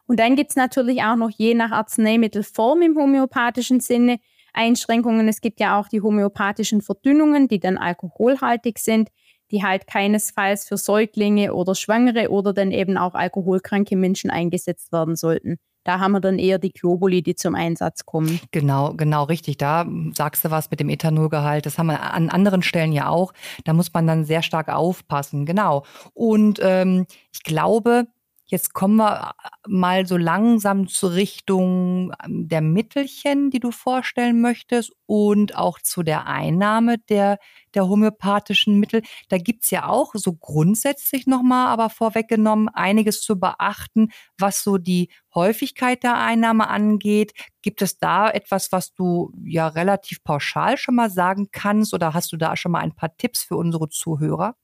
Und 0.06 0.20
dann 0.20 0.36
gibt's 0.36 0.56
natürlich 0.56 1.02
auch 1.02 1.16
noch 1.16 1.30
je 1.30 1.54
nach 1.54 1.70
Arzneimittelform 1.70 2.82
im 2.82 2.96
homöopathischen 2.96 3.80
Sinne 3.80 4.18
Einschränkungen. 4.54 5.28
Es 5.28 5.40
gibt 5.40 5.60
ja 5.60 5.78
auch 5.78 5.88
die 5.88 6.00
homöopathischen 6.00 6.80
Verdünnungen, 6.80 7.46
die 7.48 7.60
dann 7.60 7.76
alkoholhaltig 7.76 8.78
sind, 8.78 9.10
die 9.50 9.62
halt 9.62 9.86
keinesfalls 9.86 10.66
für 10.66 10.76
Säuglinge 10.76 11.54
oder 11.54 11.74
Schwangere 11.74 12.30
oder 12.30 12.52
dann 12.52 12.70
eben 12.70 12.96
auch 12.96 13.14
alkoholkranke 13.14 13.96
Menschen 13.96 14.30
eingesetzt 14.30 14.92
werden 14.92 15.16
sollten. 15.16 15.58
Da 15.88 16.00
haben 16.00 16.12
wir 16.12 16.20
dann 16.20 16.38
eher 16.38 16.58
die 16.58 16.72
Globuli, 16.72 17.22
die 17.22 17.34
zum 17.34 17.54
Einsatz 17.54 18.04
kommen. 18.04 18.40
Genau, 18.50 18.92
genau, 18.94 19.24
richtig. 19.24 19.56
Da 19.56 19.86
sagst 20.12 20.44
du 20.44 20.50
was 20.50 20.70
mit 20.70 20.80
dem 20.80 20.90
Ethanolgehalt. 20.90 21.64
Das 21.64 21.78
haben 21.78 21.86
wir 21.86 22.12
an 22.12 22.28
anderen 22.28 22.60
Stellen 22.60 22.92
ja 22.92 23.08
auch. 23.08 23.32
Da 23.64 23.72
muss 23.72 23.94
man 23.94 24.06
dann 24.06 24.26
sehr 24.26 24.42
stark 24.42 24.68
aufpassen. 24.68 25.46
Genau. 25.46 25.84
Und 26.12 26.60
ähm, 26.62 27.06
ich 27.32 27.42
glaube, 27.42 28.06
Jetzt 28.50 28.72
kommen 28.72 28.96
wir 28.96 29.34
äh, 29.42 29.48
mal 29.68 30.06
so 30.06 30.16
langsam 30.16 30.88
zur 30.88 31.12
Richtung 31.12 32.12
ähm, 32.24 32.48
der 32.48 32.62
Mittelchen, 32.62 33.50
die 33.50 33.60
du 33.60 33.70
vorstellen 33.70 34.40
möchtest 34.40 34.92
und 35.04 35.54
auch 35.54 35.78
zu 35.80 36.02
der 36.02 36.26
Einnahme 36.26 36.96
der, 36.96 37.38
der 37.74 37.88
homöopathischen 37.88 38.80
Mittel. 38.80 39.02
Da 39.28 39.36
gibt's 39.36 39.70
ja 39.70 39.86
auch 39.86 40.12
so 40.14 40.32
grundsätzlich 40.32 41.26
nochmal, 41.26 41.66
aber 41.68 41.90
vorweggenommen, 41.90 42.70
einiges 42.70 43.20
zu 43.20 43.38
beachten, 43.38 44.08
was 44.38 44.62
so 44.64 44.78
die 44.78 45.10
Häufigkeit 45.34 46.02
der 46.02 46.16
Einnahme 46.16 46.68
angeht. 46.68 47.32
Gibt 47.60 47.82
es 47.82 47.98
da 47.98 48.30
etwas, 48.30 48.72
was 48.72 48.94
du 48.94 49.30
ja 49.44 49.68
relativ 49.68 50.24
pauschal 50.24 50.78
schon 50.78 50.94
mal 50.94 51.10
sagen 51.10 51.48
kannst 51.52 51.92
oder 51.92 52.14
hast 52.14 52.32
du 52.32 52.38
da 52.38 52.56
schon 52.56 52.72
mal 52.72 52.80
ein 52.80 52.94
paar 52.94 53.14
Tipps 53.18 53.42
für 53.42 53.56
unsere 53.56 53.90
Zuhörer? 53.90 54.54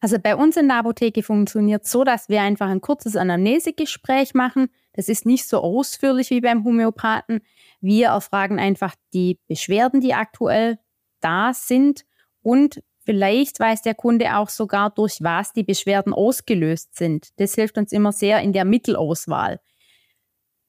Also 0.00 0.18
bei 0.18 0.34
uns 0.34 0.56
in 0.56 0.68
der 0.68 0.78
Apotheke 0.78 1.22
funktioniert 1.22 1.86
so, 1.86 2.04
dass 2.04 2.30
wir 2.30 2.40
einfach 2.40 2.68
ein 2.68 2.80
kurzes 2.80 3.16
Anamnesegespräch 3.16 4.32
machen. 4.32 4.68
Das 4.94 5.08
ist 5.08 5.26
nicht 5.26 5.46
so 5.46 5.58
ausführlich 5.58 6.30
wie 6.30 6.40
beim 6.40 6.64
Homöopathen. 6.64 7.40
Wir 7.80 8.08
erfragen 8.08 8.58
einfach 8.58 8.94
die 9.12 9.38
Beschwerden, 9.46 10.00
die 10.00 10.14
aktuell 10.14 10.78
da 11.20 11.52
sind 11.52 12.06
und 12.42 12.82
vielleicht 13.04 13.60
weiß 13.60 13.82
der 13.82 13.94
Kunde 13.94 14.36
auch 14.36 14.48
sogar, 14.48 14.90
durch 14.90 15.18
was 15.20 15.52
die 15.52 15.64
Beschwerden 15.64 16.14
ausgelöst 16.14 16.96
sind. 16.96 17.28
Das 17.36 17.54
hilft 17.54 17.76
uns 17.76 17.92
immer 17.92 18.12
sehr 18.12 18.40
in 18.40 18.54
der 18.54 18.64
Mittelauswahl. 18.64 19.60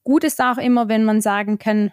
Gut 0.03 0.25
ist 0.25 0.41
auch 0.41 0.57
immer, 0.57 0.89
wenn 0.89 1.05
man 1.05 1.21
sagen 1.21 1.57
kann, 1.57 1.91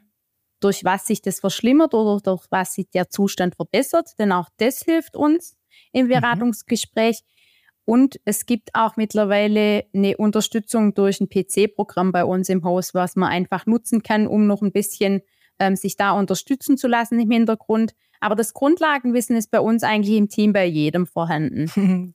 durch 0.61 0.85
was 0.85 1.07
sich 1.07 1.23
das 1.23 1.38
verschlimmert 1.38 1.95
oder 1.95 2.21
durch 2.21 2.47
was 2.50 2.75
sich 2.75 2.90
der 2.90 3.11
Zustand 3.11 3.54
verbessert, 3.54 4.11
denn 4.18 4.33
auch 4.33 4.49
das 4.57 4.83
hilft 4.83 5.14
uns 5.14 5.58
im 5.92 6.06
mhm. 6.06 6.11
Beratungsgespräch. 6.11 7.20
Mhm. 7.23 7.38
Und 7.85 8.20
es 8.26 8.44
gibt 8.44 8.75
auch 8.75 8.97
mittlerweile 8.97 9.87
eine 9.94 10.16
Unterstützung 10.18 10.92
durch 10.92 11.20
ein 11.20 11.30
PC-Programm 11.30 12.12
bei 12.12 12.23
uns 12.25 12.50
im 12.50 12.62
Haus, 12.62 12.92
was 12.92 13.16
man 13.16 13.30
einfach 13.30 13.64
nutzen 13.64 14.02
kann, 14.02 14.26
um 14.26 14.47
noch 14.47 14.61
ein 14.61 14.73
bisschen 14.73 15.23
ähm, 15.58 15.75
sich 15.75 15.97
da 15.97 16.12
unterstützen 16.12 16.76
zu 16.76 16.87
lassen 16.87 17.18
im 17.18 17.30
Hintergrund. 17.30 17.94
Aber 18.20 18.35
das 18.35 18.52
Grundlagenwissen 18.52 19.37
ist 19.37 19.50
bei 19.50 19.61
uns 19.61 19.85
eigentlich 19.85 20.16
im 20.16 20.28
Team 20.28 20.52
bei 20.52 20.66
jedem 20.66 21.06
vorhanden. 21.06 22.14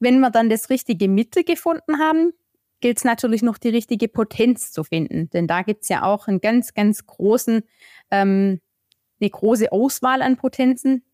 Wenn 0.00 0.20
wir 0.20 0.30
dann 0.30 0.48
das 0.48 0.70
richtige 0.70 1.08
Mittel 1.08 1.44
gefunden 1.44 1.98
haben, 2.00 2.32
gilt 2.80 2.98
es 2.98 3.04
natürlich 3.04 3.42
noch 3.42 3.58
die 3.58 3.70
richtige 3.70 4.08
Potenz 4.08 4.72
zu 4.72 4.84
finden. 4.84 5.30
Denn 5.30 5.46
da 5.46 5.62
gibt 5.62 5.82
es 5.82 5.88
ja 5.88 6.04
auch 6.04 6.28
einen 6.28 6.40
ganz, 6.40 6.74
ganz 6.74 7.06
großen, 7.06 7.62
ähm, 8.10 8.60
eine 9.20 9.30
große 9.30 9.72
Auswahl 9.72 10.22
an 10.22 10.36
Potenzen, 10.36 11.04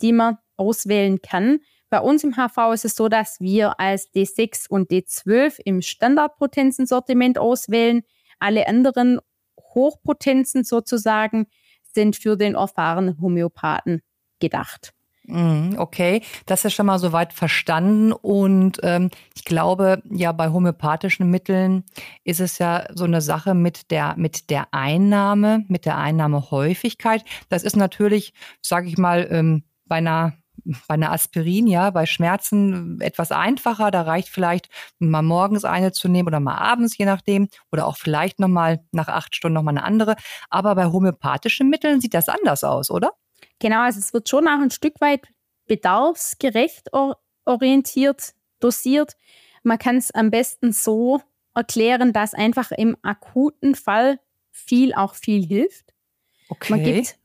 die 0.00 0.12
man 0.12 0.38
auswählen 0.60 1.20
kann. 1.22 1.60
Bei 1.88 2.00
uns 2.00 2.22
im 2.22 2.36
HV 2.36 2.72
ist 2.72 2.84
es 2.84 2.94
so, 2.94 3.08
dass 3.08 3.40
wir 3.40 3.80
als 3.80 4.12
D6 4.14 4.68
und 4.68 4.90
D12 4.90 5.58
im 5.64 5.82
Standardpotenzensortiment 5.82 7.38
auswählen. 7.38 8.02
Alle 8.38 8.68
anderen 8.68 9.18
Hochpotenzen 9.74 10.62
sozusagen 10.62 11.46
sind 11.82 12.14
für 12.14 12.36
den 12.36 12.54
erfahrenen 12.54 13.20
Homöopathen 13.20 14.02
gedacht. 14.38 14.92
Mhm, 15.24 15.76
okay, 15.78 16.22
das 16.46 16.64
ist 16.64 16.74
schon 16.74 16.86
mal 16.86 16.98
soweit 16.98 17.32
verstanden. 17.32 18.12
Und 18.12 18.78
ähm, 18.82 19.10
ich 19.34 19.44
glaube, 19.44 20.02
ja, 20.10 20.32
bei 20.32 20.48
homöopathischen 20.48 21.30
Mitteln 21.30 21.84
ist 22.24 22.40
es 22.40 22.58
ja 22.58 22.86
so 22.94 23.04
eine 23.04 23.20
Sache 23.20 23.54
mit 23.54 23.90
der, 23.90 24.14
mit 24.16 24.50
der 24.50 24.68
Einnahme, 24.72 25.64
mit 25.68 25.86
der 25.86 25.98
Einnahmehäufigkeit. 25.98 27.24
Das 27.48 27.62
ist 27.62 27.76
natürlich, 27.76 28.32
sage 28.60 28.88
ich 28.88 28.98
mal, 28.98 29.26
ähm, 29.30 29.64
bei 29.86 29.96
einer 29.96 30.34
bei 30.64 30.94
einer 30.94 31.12
Aspirin, 31.12 31.66
ja, 31.66 31.90
bei 31.90 32.06
Schmerzen 32.06 33.00
etwas 33.00 33.32
einfacher. 33.32 33.90
Da 33.90 34.02
reicht 34.02 34.28
vielleicht 34.28 34.68
mal 34.98 35.22
morgens 35.22 35.64
eine 35.64 35.92
zu 35.92 36.08
nehmen 36.08 36.28
oder 36.28 36.40
mal 36.40 36.56
abends, 36.56 36.96
je 36.96 37.04
nachdem. 37.04 37.48
Oder 37.72 37.86
auch 37.86 37.96
vielleicht 37.96 38.40
nochmal 38.40 38.84
nach 38.92 39.08
acht 39.08 39.34
Stunden 39.34 39.54
nochmal 39.54 39.76
eine 39.76 39.84
andere. 39.84 40.16
Aber 40.48 40.74
bei 40.74 40.86
homöopathischen 40.86 41.68
Mitteln 41.68 42.00
sieht 42.00 42.14
das 42.14 42.28
anders 42.28 42.64
aus, 42.64 42.90
oder? 42.90 43.12
Genau, 43.58 43.82
also 43.82 43.98
es 43.98 44.12
wird 44.12 44.28
schon 44.28 44.48
auch 44.48 44.60
ein 44.60 44.70
Stück 44.70 45.00
weit 45.00 45.26
bedarfsgerecht 45.66 46.88
orientiert, 47.44 48.32
dosiert. 48.58 49.16
Man 49.62 49.78
kann 49.78 49.96
es 49.96 50.10
am 50.10 50.30
besten 50.30 50.72
so 50.72 51.20
erklären, 51.54 52.12
dass 52.12 52.34
einfach 52.34 52.70
im 52.72 52.96
akuten 53.02 53.74
Fall 53.74 54.18
viel 54.50 54.94
auch 54.94 55.14
viel 55.14 55.44
hilft. 55.44 55.94
Okay. 56.48 56.72
Man 56.72 56.82
gibt 56.82 57.18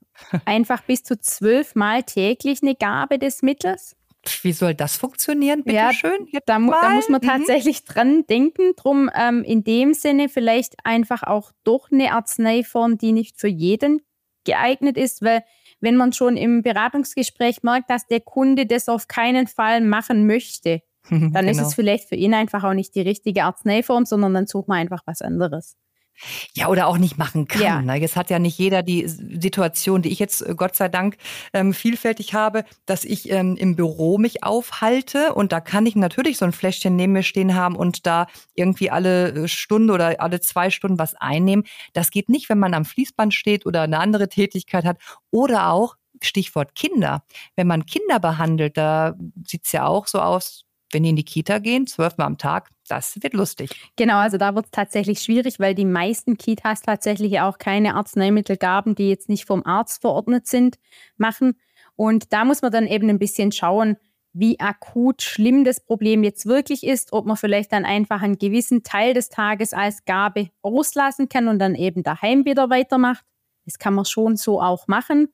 einfach 0.45 0.81
bis 0.83 1.03
zu 1.03 1.19
zwölfmal 1.19 2.03
täglich 2.03 2.61
eine 2.61 2.75
Gabe 2.75 3.19
des 3.19 3.41
Mittels. 3.41 3.95
Wie 4.41 4.53
soll 4.53 4.73
das 4.73 4.97
funktionieren? 4.97 5.63
Bitte 5.63 5.75
ja, 5.77 5.93
schön. 5.93 6.27
Da, 6.31 6.39
da, 6.45 6.59
muss 6.59 7.09
man 7.09 7.21
mhm. 7.21 7.27
tatsächlich 7.27 7.85
dran 7.85 8.25
denken. 8.27 8.73
Drum 8.75 9.09
ähm, 9.15 9.43
in 9.43 9.63
dem 9.63 9.93
Sinne 9.93 10.29
vielleicht 10.29 10.75
einfach 10.83 11.23
auch 11.23 11.51
doch 11.63 11.91
eine 11.91 12.11
Arzneiform, 12.11 12.97
die 12.97 13.11
nicht 13.11 13.39
für 13.39 13.47
jeden 13.47 14.01
geeignet 14.43 14.97
ist, 14.97 15.21
weil 15.21 15.43
wenn 15.79 15.95
man 15.95 16.13
schon 16.13 16.37
im 16.37 16.61
Beratungsgespräch 16.61 17.63
merkt, 17.63 17.89
dass 17.89 18.07
der 18.07 18.21
Kunde 18.21 18.65
das 18.65 18.89
auf 18.89 19.07
keinen 19.07 19.47
Fall 19.47 19.81
machen 19.81 20.25
möchte, 20.25 20.81
dann 21.09 21.31
genau. 21.31 21.49
ist 21.51 21.59
es 21.59 21.75
vielleicht 21.75 22.09
für 22.09 22.15
ihn 22.15 22.33
einfach 22.33 22.63
auch 22.63 22.73
nicht 22.73 22.95
die 22.95 23.01
richtige 23.01 23.43
Arzneiform, 23.43 24.05
sondern 24.05 24.33
dann 24.33 24.47
sucht 24.47 24.67
man 24.67 24.79
einfach 24.79 25.03
was 25.05 25.21
anderes. 25.21 25.77
Ja, 26.53 26.69
oder 26.69 26.87
auch 26.87 26.97
nicht 26.97 27.17
machen 27.17 27.47
kann. 27.47 27.61
Ja. 27.61 27.81
Ne? 27.81 27.95
Jetzt 27.95 28.15
hat 28.15 28.29
ja 28.29 28.39
nicht 28.39 28.57
jeder 28.57 28.83
die 28.83 29.07
Situation, 29.07 30.01
die 30.01 30.09
ich 30.09 30.19
jetzt 30.19 30.41
äh, 30.41 30.55
Gott 30.55 30.75
sei 30.75 30.87
Dank 30.87 31.17
ähm, 31.53 31.73
vielfältig 31.73 32.33
habe, 32.33 32.63
dass 32.85 33.03
ich 33.03 33.29
ähm, 33.29 33.55
im 33.57 33.75
Büro 33.75 34.17
mich 34.17 34.43
aufhalte 34.43 35.33
und 35.33 35.51
da 35.51 35.59
kann 35.59 35.85
ich 35.85 35.95
natürlich 35.95 36.37
so 36.37 36.45
ein 36.45 36.53
Fläschchen 36.53 36.95
neben 36.95 37.13
mir 37.13 37.23
stehen 37.23 37.55
haben 37.55 37.75
und 37.75 38.05
da 38.05 38.27
irgendwie 38.53 38.89
alle 38.89 39.29
äh, 39.29 39.47
Stunde 39.47 39.93
oder 39.93 40.21
alle 40.21 40.39
zwei 40.39 40.69
Stunden 40.69 40.99
was 40.99 41.15
einnehmen. 41.15 41.65
Das 41.93 42.11
geht 42.11 42.29
nicht, 42.29 42.49
wenn 42.49 42.59
man 42.59 42.73
am 42.73 42.85
Fließband 42.85 43.33
steht 43.33 43.65
oder 43.65 43.81
eine 43.81 43.99
andere 43.99 44.29
Tätigkeit 44.29 44.85
hat 44.85 44.97
oder 45.31 45.69
auch 45.69 45.95
Stichwort 46.21 46.75
Kinder. 46.75 47.23
Wenn 47.55 47.67
man 47.67 47.85
Kinder 47.85 48.19
behandelt, 48.19 48.77
da 48.77 49.15
sieht's 49.45 49.71
ja 49.71 49.85
auch 49.85 50.07
so 50.07 50.21
aus, 50.21 50.65
wenn 50.91 51.03
die 51.03 51.09
in 51.09 51.15
die 51.15 51.25
Kita 51.25 51.59
gehen, 51.59 51.87
zwölfmal 51.87 52.27
am 52.27 52.37
Tag, 52.37 52.69
das 52.87 53.17
wird 53.21 53.33
lustig. 53.33 53.71
Genau, 53.95 54.17
also 54.17 54.37
da 54.37 54.55
wird 54.55 54.65
es 54.65 54.71
tatsächlich 54.71 55.19
schwierig, 55.19 55.59
weil 55.59 55.75
die 55.75 55.85
meisten 55.85 56.37
Kitas 56.37 56.81
tatsächlich 56.81 57.39
auch 57.41 57.57
keine 57.57 57.95
Arzneimittelgaben, 57.95 58.95
die 58.95 59.09
jetzt 59.09 59.29
nicht 59.29 59.45
vom 59.45 59.65
Arzt 59.65 60.01
verordnet 60.01 60.47
sind, 60.47 60.77
machen. 61.17 61.55
Und 61.95 62.31
da 62.33 62.45
muss 62.45 62.61
man 62.61 62.71
dann 62.71 62.87
eben 62.87 63.09
ein 63.09 63.19
bisschen 63.19 63.51
schauen, 63.51 63.97
wie 64.33 64.59
akut 64.59 65.21
schlimm 65.21 65.63
das 65.63 65.79
Problem 65.79 66.23
jetzt 66.23 66.45
wirklich 66.45 66.83
ist, 66.83 67.13
ob 67.13 67.25
man 67.25 67.37
vielleicht 67.37 67.71
dann 67.71 67.85
einfach 67.85 68.21
einen 68.21 68.37
gewissen 68.37 68.83
Teil 68.83 69.13
des 69.13 69.29
Tages 69.29 69.71
als 69.71 70.03
Gabe 70.03 70.49
auslassen 70.61 71.29
kann 71.29 71.47
und 71.47 71.57
dann 71.57 71.73
eben 71.73 72.03
daheim 72.03 72.43
wieder 72.43 72.69
weitermacht. 72.69 73.23
Das 73.63 73.79
kann 73.79 73.93
man 73.93 74.03
schon 74.03 74.35
so 74.35 74.61
auch 74.61 74.87
machen. 74.87 75.29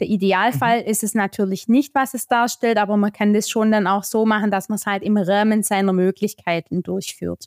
Der 0.00 0.08
Idealfall 0.08 0.82
mhm. 0.82 0.86
ist 0.88 1.02
es 1.02 1.14
natürlich 1.14 1.68
nicht, 1.68 1.94
was 1.94 2.14
es 2.14 2.26
darstellt, 2.26 2.78
aber 2.78 2.96
man 2.96 3.12
kann 3.12 3.32
das 3.32 3.48
schon 3.48 3.70
dann 3.70 3.86
auch 3.86 4.04
so 4.04 4.26
machen, 4.26 4.50
dass 4.50 4.68
man 4.68 4.76
es 4.76 4.86
halt 4.86 5.02
im 5.02 5.16
Rahmen 5.16 5.62
seiner 5.62 5.92
Möglichkeiten 5.92 6.82
durchführt. 6.82 7.46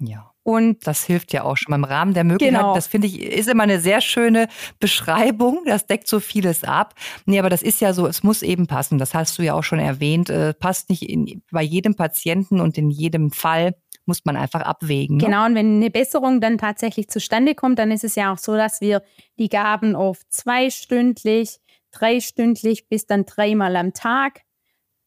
Ja. 0.00 0.30
Und 0.42 0.86
das 0.86 1.04
hilft 1.04 1.32
ja 1.32 1.44
auch 1.44 1.56
schon 1.56 1.70
mal 1.70 1.76
im 1.76 1.84
Rahmen 1.84 2.12
der 2.12 2.24
Möglichkeiten. 2.24 2.60
Genau. 2.60 2.74
Das 2.74 2.86
finde 2.86 3.06
ich 3.06 3.22
ist 3.22 3.48
immer 3.48 3.62
eine 3.62 3.80
sehr 3.80 4.02
schöne 4.02 4.48
Beschreibung. 4.78 5.62
Das 5.64 5.86
deckt 5.86 6.06
so 6.06 6.20
vieles 6.20 6.64
ab. 6.64 6.94
Nee, 7.24 7.38
aber 7.38 7.48
das 7.48 7.62
ist 7.62 7.80
ja 7.80 7.94
so, 7.94 8.06
es 8.06 8.22
muss 8.22 8.42
eben 8.42 8.66
passen. 8.66 8.98
Das 8.98 9.14
hast 9.14 9.38
du 9.38 9.42
ja 9.42 9.54
auch 9.54 9.62
schon 9.62 9.78
erwähnt. 9.78 10.28
Äh, 10.28 10.52
passt 10.52 10.90
nicht 10.90 11.08
in, 11.08 11.42
bei 11.50 11.62
jedem 11.62 11.94
Patienten 11.94 12.60
und 12.60 12.76
in 12.76 12.90
jedem 12.90 13.30
Fall 13.30 13.74
muss 14.06 14.24
man 14.24 14.36
einfach 14.36 14.60
abwägen. 14.60 15.16
Ne? 15.16 15.24
Genau, 15.24 15.46
und 15.46 15.54
wenn 15.54 15.76
eine 15.76 15.90
Besserung 15.90 16.40
dann 16.40 16.58
tatsächlich 16.58 17.08
zustande 17.08 17.54
kommt, 17.54 17.78
dann 17.78 17.90
ist 17.90 18.04
es 18.04 18.14
ja 18.14 18.32
auch 18.32 18.38
so, 18.38 18.54
dass 18.56 18.80
wir 18.80 19.02
die 19.38 19.48
Gaben 19.48 19.96
auf 19.96 20.20
zweistündlich, 20.28 21.58
dreistündlich 21.90 22.88
bis 22.88 23.06
dann 23.06 23.24
dreimal 23.24 23.76
am 23.76 23.92
Tag 23.92 24.42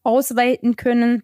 ausweiten 0.03 0.75
können. 0.75 1.23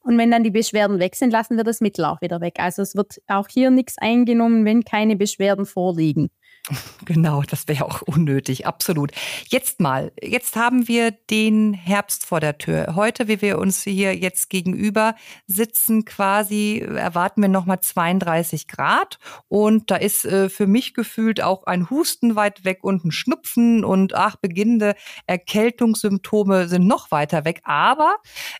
Und 0.00 0.16
wenn 0.16 0.30
dann 0.30 0.44
die 0.44 0.50
Beschwerden 0.50 1.00
weg 1.00 1.16
sind, 1.16 1.30
lassen 1.30 1.56
wir 1.56 1.64
das 1.64 1.80
Mittel 1.80 2.04
auch 2.04 2.20
wieder 2.20 2.40
weg. 2.40 2.56
Also 2.58 2.82
es 2.82 2.94
wird 2.94 3.20
auch 3.26 3.48
hier 3.48 3.70
nichts 3.70 3.98
eingenommen, 3.98 4.64
wenn 4.64 4.84
keine 4.84 5.16
Beschwerden 5.16 5.66
vorliegen. 5.66 6.30
Genau, 7.04 7.42
das 7.42 7.68
wäre 7.68 7.86
auch 7.86 8.02
unnötig, 8.02 8.66
absolut. 8.66 9.12
Jetzt 9.46 9.80
mal, 9.80 10.12
jetzt 10.20 10.56
haben 10.56 10.88
wir 10.88 11.10
den 11.10 11.72
Herbst 11.72 12.26
vor 12.26 12.40
der 12.40 12.58
Tür. 12.58 12.94
Heute, 12.96 13.28
wie 13.28 13.40
wir 13.40 13.58
uns 13.58 13.82
hier 13.82 14.14
jetzt 14.14 14.50
gegenüber 14.50 15.14
sitzen, 15.46 16.04
quasi 16.04 16.80
erwarten 16.80 17.40
wir 17.40 17.48
nochmal 17.48 17.80
32 17.80 18.68
Grad 18.68 19.18
und 19.48 19.90
da 19.90 19.96
ist 19.96 20.24
äh, 20.24 20.48
für 20.50 20.66
mich 20.66 20.92
gefühlt 20.92 21.42
auch 21.42 21.64
ein 21.64 21.88
Husten 21.88 22.36
weit 22.36 22.64
weg 22.64 22.80
und 22.82 23.04
ein 23.04 23.12
Schnupfen 23.12 23.84
und 23.84 24.14
ach, 24.14 24.36
beginnende 24.36 24.94
Erkältungssymptome 25.26 26.68
sind 26.68 26.86
noch 26.86 27.10
weiter 27.10 27.44
weg. 27.44 27.60
Aber 27.64 28.16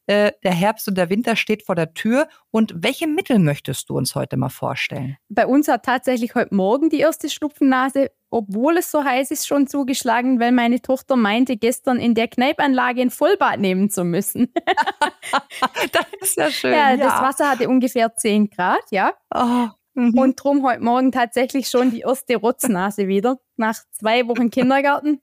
äh, 0.06 0.32
der 0.42 0.54
Herbst 0.54 0.88
und 0.88 0.96
der 0.96 1.10
Winter 1.10 1.36
steht 1.36 1.64
vor 1.64 1.74
der 1.74 1.92
Tür 1.92 2.28
und 2.50 2.72
welche 2.76 3.06
Mittel 3.06 3.38
möchtest 3.38 3.90
du 3.90 3.96
uns 3.96 4.14
heute 4.14 4.36
mal 4.36 4.48
vorstellen? 4.48 5.16
Bei 5.28 5.46
uns 5.46 5.68
hat 5.68 5.84
tatsächlich 5.84 6.34
heute 6.34 6.54
Morgen 6.54 6.88
die 6.88 7.00
erste 7.00 7.28
Schnupfennase, 7.28 7.97
obwohl 8.30 8.78
es 8.78 8.90
so 8.90 9.04
heiß 9.04 9.30
ist, 9.30 9.46
schon 9.46 9.66
zugeschlagen, 9.66 10.40
weil 10.40 10.52
meine 10.52 10.80
Tochter 10.80 11.16
meinte, 11.16 11.56
gestern 11.56 11.98
in 11.98 12.14
der 12.14 12.28
Kneipanlage 12.28 13.02
ein 13.02 13.10
Vollbad 13.10 13.60
nehmen 13.60 13.90
zu 13.90 14.04
müssen. 14.04 14.52
das 15.92 16.06
ist 16.20 16.36
ja 16.36 16.50
schön. 16.50 16.72
Ja, 16.72 16.90
ja, 16.90 16.96
das 16.96 17.22
Wasser 17.22 17.50
hatte 17.50 17.68
ungefähr 17.68 18.14
10 18.14 18.50
Grad, 18.50 18.84
ja. 18.90 19.12
Oh. 19.34 19.68
Mhm. 19.94 20.16
Und 20.16 20.42
drum 20.42 20.62
heute 20.62 20.82
Morgen 20.82 21.10
tatsächlich 21.10 21.68
schon 21.68 21.90
die 21.90 22.00
erste 22.00 22.36
Rotznase 22.36 23.08
wieder, 23.08 23.38
nach 23.56 23.76
zwei 23.90 24.28
Wochen 24.28 24.50
Kindergarten. 24.50 25.20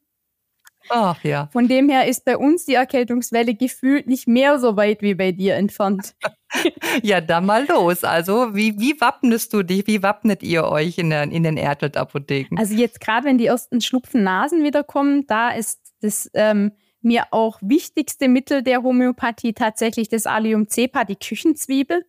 Ach 0.89 1.23
ja. 1.23 1.49
Von 1.51 1.67
dem 1.67 1.89
her 1.89 2.07
ist 2.07 2.25
bei 2.25 2.37
uns 2.37 2.65
die 2.65 2.75
Erkältungswelle 2.75 3.55
gefühlt 3.55 4.07
nicht 4.07 4.27
mehr 4.27 4.59
so 4.59 4.75
weit 4.77 5.01
wie 5.01 5.15
bei 5.15 5.31
dir 5.31 5.55
entfernt. 5.55 6.15
ja, 7.03 7.21
dann 7.21 7.45
mal 7.45 7.65
los. 7.67 8.03
Also, 8.03 8.55
wie, 8.55 8.79
wie 8.79 8.99
wappnest 8.99 9.53
du 9.53 9.63
dich? 9.63 9.87
Wie 9.87 10.03
wappnet 10.03 10.43
ihr 10.43 10.65
euch 10.65 10.97
in, 10.97 11.09
der, 11.09 11.23
in 11.23 11.43
den 11.43 11.57
Ertelt-Apotheken? 11.57 12.57
Also, 12.57 12.75
jetzt 12.75 12.99
gerade, 12.99 13.25
wenn 13.25 13.37
die 13.37 13.47
ersten 13.47 13.81
Schnupfen-Nasen 13.81 14.63
wieder 14.63 14.83
kommen, 14.83 15.25
da 15.27 15.49
ist 15.49 15.79
das 16.01 16.29
ähm, 16.33 16.71
mir 17.01 17.27
auch 17.31 17.59
wichtigste 17.61 18.27
Mittel 18.27 18.63
der 18.63 18.83
Homöopathie 18.83 19.53
tatsächlich 19.53 20.09
das 20.09 20.25
Allium-Cepa, 20.25 21.03
die 21.05 21.15
Küchenzwiebel, 21.15 22.05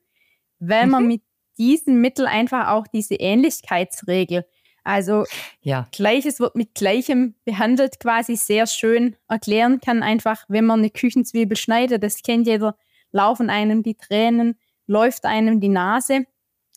weil 0.59 0.87
mhm. 0.87 0.93
man 0.93 1.07
mit 1.07 1.23
diesem 1.59 2.01
Mittel 2.01 2.27
einfach 2.27 2.69
auch 2.69 2.87
diese 2.87 3.15
Ähnlichkeitsregel 3.15 4.45
also 4.87 5.25
ja. 5.63 5.89
Gleiches 5.91 6.39
wird 6.39 6.55
mit 6.55 6.75
Gleichem 6.77 7.35
behandelt, 7.45 7.99
quasi 7.99 8.37
sehr 8.37 8.67
schön 8.69 9.17
erklären 9.29 9.81
kann. 9.81 10.05
Einfach, 10.05 10.45
wenn 10.49 10.65
man 10.65 10.79
eine 10.79 10.91
Küchenzwiebel 10.91 11.57
schneidet, 11.57 12.05
das 12.05 12.23
kennt 12.23 12.47
jeder, 12.47 12.77
laufen 13.11 13.51
einem 13.51 13.83
die 13.83 13.97
Tränen, 13.97 14.57
läuft 14.87 15.25
einem 15.25 15.61
die 15.61 15.71
Nase. 15.71 16.25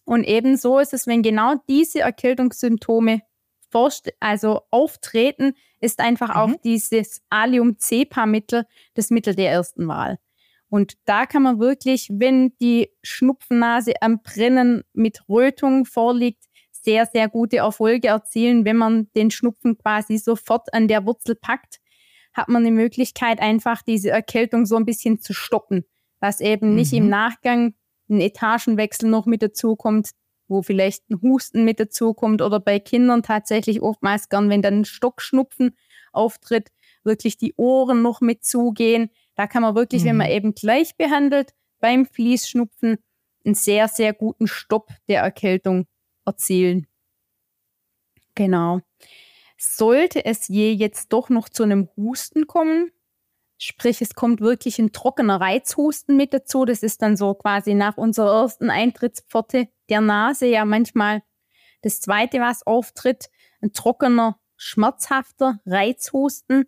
Und 0.05 0.23
ebenso 0.23 0.79
ist 0.79 0.93
es, 0.93 1.05
wenn 1.05 1.21
genau 1.21 1.55
diese 1.67 1.99
Erkältungssymptome 1.99 3.21
also 4.19 4.61
auftreten, 4.71 5.53
ist 5.79 5.99
einfach 5.99 6.29
mhm. 6.29 6.35
auch 6.35 6.61
dieses 6.63 7.21
Allium-Cepa-Mittel 7.29 8.65
das 8.95 9.11
Mittel 9.11 9.35
der 9.35 9.51
ersten 9.51 9.87
Wahl. 9.87 10.17
Und 10.69 10.97
da 11.05 11.27
kann 11.27 11.43
man 11.43 11.59
wirklich, 11.59 12.09
wenn 12.11 12.55
die 12.59 12.89
Schnupfennase 13.03 14.01
am 14.01 14.21
Brennen 14.23 14.83
mit 14.93 15.29
Rötung 15.29 15.85
vorliegt, 15.85 16.48
sehr, 16.83 17.05
sehr 17.05 17.29
gute 17.29 17.57
Erfolge 17.57 18.09
erzielen. 18.09 18.65
Wenn 18.65 18.77
man 18.77 19.07
den 19.15 19.31
Schnupfen 19.31 19.77
quasi 19.77 20.17
sofort 20.17 20.73
an 20.73 20.87
der 20.87 21.05
Wurzel 21.05 21.35
packt, 21.35 21.79
hat 22.33 22.47
man 22.47 22.63
die 22.63 22.71
Möglichkeit, 22.71 23.39
einfach 23.39 23.81
diese 23.81 24.09
Erkältung 24.11 24.65
so 24.65 24.75
ein 24.75 24.85
bisschen 24.85 25.19
zu 25.19 25.33
stoppen, 25.33 25.85
dass 26.19 26.41
eben 26.41 26.75
nicht 26.75 26.93
im 26.93 27.05
mhm. 27.05 27.09
Nachgang 27.09 27.73
ein 28.09 28.21
Etagenwechsel 28.21 29.09
noch 29.09 29.25
mit 29.25 29.41
dazukommt, 29.41 30.11
wo 30.47 30.61
vielleicht 30.61 31.09
ein 31.09 31.21
Husten 31.21 31.63
mit 31.63 31.79
dazukommt 31.79 32.41
oder 32.41 32.59
bei 32.59 32.79
Kindern 32.79 33.23
tatsächlich 33.23 33.81
oftmals 33.81 34.29
gern, 34.29 34.49
wenn 34.49 34.61
dann 34.61 34.81
ein 34.81 34.85
Stockschnupfen 34.85 35.75
auftritt, 36.11 36.69
wirklich 37.03 37.37
die 37.37 37.53
Ohren 37.55 38.01
noch 38.01 38.21
mit 38.21 38.43
zugehen. 38.43 39.09
Da 39.35 39.47
kann 39.47 39.61
man 39.61 39.75
wirklich, 39.75 40.03
mhm. 40.03 40.07
wenn 40.07 40.17
man 40.17 40.27
mhm. 40.27 40.33
eben 40.33 40.55
gleich 40.55 40.97
behandelt, 40.97 41.51
beim 41.79 42.05
Fließschnupfen 42.05 42.97
einen 43.45 43.55
sehr, 43.55 43.87
sehr 43.87 44.13
guten 44.13 44.47
Stopp 44.47 44.89
der 45.07 45.21
Erkältung 45.21 45.85
erzielen. 46.25 46.87
Genau. 48.35 48.81
Sollte 49.57 50.23
es 50.23 50.47
je 50.47 50.71
jetzt 50.71 51.11
doch 51.11 51.29
noch 51.29 51.49
zu 51.49 51.63
einem 51.63 51.89
Husten 51.97 52.47
kommen, 52.47 52.91
sprich 53.57 54.01
es 54.01 54.15
kommt 54.15 54.39
wirklich 54.39 54.79
ein 54.79 54.93
trockener 54.93 55.41
Reizhusten 55.41 56.15
mit 56.15 56.33
dazu, 56.33 56.63
das 56.63 56.81
ist 56.81 57.01
dann 57.01 57.17
so 57.17 57.33
quasi 57.33 57.73
nach 57.73 57.97
unserer 57.97 58.41
ersten 58.41 58.69
Eintrittspforte 58.69 59.67
der 59.89 60.01
Nase 60.01 60.47
ja 60.47 60.63
manchmal 60.63 61.21
das 61.81 61.99
zweite, 61.99 62.39
was 62.39 62.65
auftritt, 62.65 63.29
ein 63.61 63.73
trockener, 63.73 64.39
schmerzhafter 64.55 65.59
Reizhusten, 65.65 66.65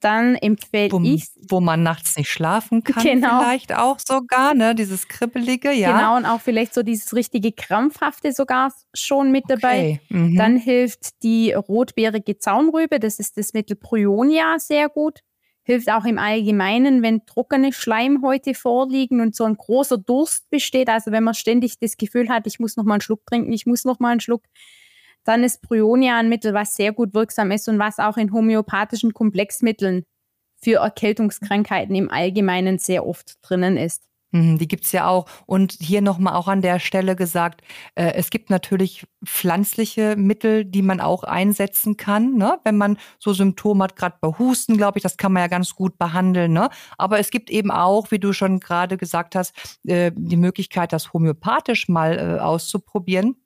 dann 0.00 0.34
empfehle 0.34 0.98
ich. 1.04 1.28
Wo 1.48 1.60
man 1.60 1.82
nachts 1.82 2.16
nicht 2.16 2.28
schlafen 2.30 2.82
kann, 2.82 3.02
genau. 3.02 3.40
vielleicht 3.40 3.74
auch 3.76 3.98
sogar, 3.98 4.54
ne? 4.54 4.74
Dieses 4.74 5.08
Kribbelige, 5.08 5.70
ja. 5.72 5.92
Genau, 5.92 6.16
und 6.16 6.26
auch 6.26 6.40
vielleicht 6.40 6.74
so 6.74 6.82
dieses 6.82 7.14
richtige 7.14 7.52
Krampfhafte 7.52 8.32
sogar 8.32 8.72
schon 8.94 9.30
mit 9.30 9.44
dabei. 9.48 10.00
Okay. 10.08 10.18
Mhm. 10.18 10.36
Dann 10.36 10.56
hilft 10.56 11.22
die 11.22 11.52
rotbeerige 11.52 12.38
Zaunrübe, 12.38 12.98
das 12.98 13.18
ist 13.18 13.36
das 13.36 13.52
Mittel 13.52 13.76
Prionia 13.76 14.58
sehr 14.58 14.88
gut. 14.88 15.20
Hilft 15.62 15.90
auch 15.90 16.04
im 16.04 16.18
Allgemeinen, 16.18 17.02
wenn 17.02 17.26
trockene 17.26 17.72
Schleimhäute 17.72 18.54
vorliegen 18.54 19.20
und 19.20 19.36
so 19.36 19.44
ein 19.44 19.56
großer 19.56 19.98
Durst 19.98 20.48
besteht. 20.50 20.88
Also 20.88 21.12
wenn 21.12 21.22
man 21.22 21.34
ständig 21.34 21.78
das 21.78 21.96
Gefühl 21.96 22.28
hat, 22.28 22.46
ich 22.46 22.58
muss 22.58 22.76
noch 22.76 22.84
mal 22.84 22.94
einen 22.94 23.02
Schluck 23.02 23.24
trinken, 23.26 23.52
ich 23.52 23.66
muss 23.66 23.84
noch 23.84 24.00
mal 24.00 24.08
einen 24.08 24.20
Schluck 24.20 24.42
dann 25.24 25.44
ist 25.44 25.62
Bryonia 25.62 26.18
ein 26.18 26.28
Mittel, 26.28 26.54
was 26.54 26.76
sehr 26.76 26.92
gut 26.92 27.14
wirksam 27.14 27.50
ist 27.50 27.68
und 27.68 27.78
was 27.78 27.98
auch 27.98 28.16
in 28.16 28.32
homöopathischen 28.32 29.14
Komplexmitteln 29.14 30.04
für 30.62 30.78
Erkältungskrankheiten 30.78 31.94
im 31.94 32.10
Allgemeinen 32.10 32.78
sehr 32.78 33.06
oft 33.06 33.38
drinnen 33.42 33.76
ist. 33.76 34.10
Mhm, 34.32 34.58
die 34.58 34.68
gibt's 34.68 34.92
ja 34.92 35.08
auch. 35.08 35.26
Und 35.46 35.72
hier 35.80 36.02
nochmal 36.02 36.34
auch 36.34 36.46
an 36.46 36.62
der 36.62 36.78
Stelle 36.78 37.16
gesagt, 37.16 37.62
äh, 37.96 38.12
es 38.14 38.30
gibt 38.30 38.48
natürlich 38.48 39.04
pflanzliche 39.24 40.14
Mittel, 40.16 40.64
die 40.64 40.82
man 40.82 41.00
auch 41.00 41.24
einsetzen 41.24 41.96
kann, 41.96 42.36
ne? 42.36 42.58
wenn 42.64 42.76
man 42.76 42.96
so 43.18 43.32
Symptome 43.32 43.84
hat, 43.84 43.96
gerade 43.96 44.16
bei 44.20 44.28
Husten, 44.38 44.76
glaube 44.76 44.98
ich, 44.98 45.02
das 45.02 45.16
kann 45.16 45.32
man 45.32 45.42
ja 45.42 45.48
ganz 45.48 45.74
gut 45.74 45.98
behandeln. 45.98 46.52
Ne? 46.52 46.70
Aber 46.96 47.18
es 47.18 47.30
gibt 47.30 47.50
eben 47.50 47.72
auch, 47.72 48.12
wie 48.12 48.20
du 48.20 48.32
schon 48.32 48.60
gerade 48.60 48.96
gesagt 48.96 49.34
hast, 49.34 49.78
äh, 49.86 50.12
die 50.14 50.36
Möglichkeit, 50.36 50.92
das 50.92 51.12
homöopathisch 51.12 51.88
mal 51.88 52.18
äh, 52.18 52.40
auszuprobieren 52.40 53.36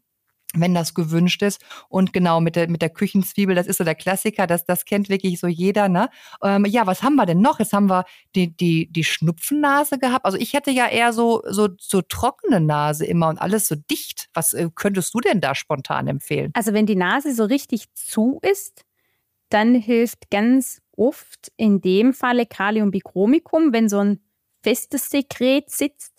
wenn 0.61 0.75
das 0.75 0.95
gewünscht 0.95 1.43
ist. 1.43 1.61
Und 1.89 2.13
genau 2.13 2.41
mit 2.41 2.57
der, 2.57 2.69
mit 2.69 2.83
der 2.83 2.91
Küchenzwiebel, 2.91 3.55
das 3.55 3.67
ist 3.67 3.79
so 3.79 3.85
der 3.85 3.95
Klassiker, 3.95 4.47
das, 4.47 4.65
das 4.65 4.85
kennt 4.85 5.09
wirklich 5.09 5.41
so 5.41 5.47
jeder. 5.47 5.89
Ne? 5.89 6.09
Ähm, 6.43 6.65
ja, 6.67 6.87
was 6.87 7.03
haben 7.03 7.17
wir 7.17 7.27
denn 7.27 7.41
noch? 7.41 7.59
Jetzt 7.59 7.73
haben 7.73 7.89
wir 7.89 8.05
die, 8.35 8.57
die, 8.57 8.91
die 8.91 9.05
Schnupfennase 9.05 9.99
gehabt. 9.99 10.25
Also 10.25 10.39
ich 10.39 10.53
hätte 10.53 10.71
ja 10.71 10.89
eher 10.89 11.13
so, 11.13 11.43
so, 11.47 11.69
so 11.79 12.03
trockene 12.03 12.61
Nase 12.61 13.05
immer 13.05 13.29
und 13.29 13.39
alles 13.39 13.69
so 13.69 13.75
dicht. 13.75 14.29
Was 14.35 14.53
äh, 14.53 14.69
könntest 14.75 15.13
du 15.15 15.21
denn 15.21 15.41
da 15.41 15.55
spontan 15.55 16.09
empfehlen? 16.09 16.51
Also 16.55 16.73
wenn 16.73 16.87
die 16.87 16.97
Nase 16.97 17.35
so 17.35 17.45
richtig 17.45 17.93
zu 17.95 18.41
ist, 18.43 18.85
dann 19.49 19.75
hilft 19.75 20.31
ganz 20.31 20.81
oft 20.97 21.53
in 21.57 21.81
dem 21.81 22.13
Falle 22.13 22.47
Kaliumbichromicum, 22.47 23.73
wenn 23.73 23.89
so 23.89 23.99
ein 23.99 24.21
festes 24.63 25.11
Sekret 25.11 25.71
sitzt 25.71 26.14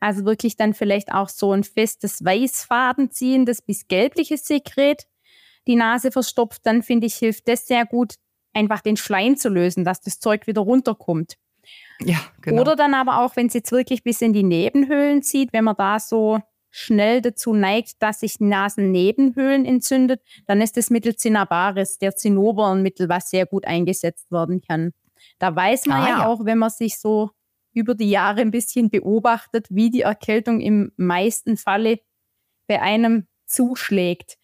also 0.00 0.24
wirklich 0.24 0.56
dann 0.56 0.74
vielleicht 0.74 1.12
auch 1.12 1.28
so 1.28 1.52
ein 1.52 1.64
festes 1.64 2.24
Weißfaden 2.24 3.10
ziehendes 3.10 3.62
bis 3.62 3.88
gelbliches 3.88 4.44
Sekret 4.44 5.06
die 5.66 5.76
Nase 5.76 6.12
verstopft, 6.12 6.62
dann 6.64 6.82
finde 6.82 7.06
ich, 7.06 7.16
hilft 7.16 7.48
das 7.48 7.66
sehr 7.66 7.86
gut, 7.86 8.14
einfach 8.52 8.80
den 8.80 8.96
Schleim 8.96 9.36
zu 9.36 9.48
lösen, 9.48 9.84
dass 9.84 10.00
das 10.00 10.20
Zeug 10.20 10.46
wieder 10.46 10.62
runterkommt. 10.62 11.34
Ja, 12.00 12.18
genau. 12.40 12.62
Oder 12.62 12.76
dann 12.76 12.94
aber 12.94 13.24
auch, 13.24 13.36
wenn 13.36 13.46
es 13.46 13.54
jetzt 13.54 13.72
wirklich 13.72 14.04
bis 14.04 14.22
in 14.22 14.32
die 14.32 14.44
Nebenhöhlen 14.44 15.22
zieht, 15.22 15.52
wenn 15.52 15.64
man 15.64 15.76
da 15.76 15.98
so 15.98 16.40
schnell 16.70 17.22
dazu 17.22 17.54
neigt, 17.54 18.02
dass 18.02 18.20
sich 18.20 18.38
Nasennebenhöhlen 18.38 19.64
entzündet, 19.64 20.20
dann 20.46 20.60
ist 20.60 20.76
das 20.76 20.90
Mittel 20.90 21.16
Cinnabaris, 21.16 21.98
der 21.98 22.14
Zinnober, 22.14 22.68
ein 22.68 22.82
Mittel, 22.82 23.08
was 23.08 23.30
sehr 23.30 23.46
gut 23.46 23.66
eingesetzt 23.66 24.30
werden 24.30 24.60
kann. 24.60 24.92
Da 25.38 25.56
weiß 25.56 25.86
man 25.86 26.02
ah, 26.02 26.08
ja, 26.08 26.18
ja, 26.18 26.26
auch, 26.26 26.44
wenn 26.44 26.58
man 26.58 26.70
sich 26.70 26.98
so 26.98 27.30
über 27.76 27.94
die 27.94 28.10
Jahre 28.10 28.40
ein 28.40 28.50
bisschen 28.50 28.90
beobachtet, 28.90 29.66
wie 29.68 29.90
die 29.90 30.00
Erkältung 30.00 30.60
im 30.60 30.92
meisten 30.96 31.56
Falle 31.56 32.00
bei 32.66 32.80
einem 32.80 33.26
zuschlägt. 33.46 34.38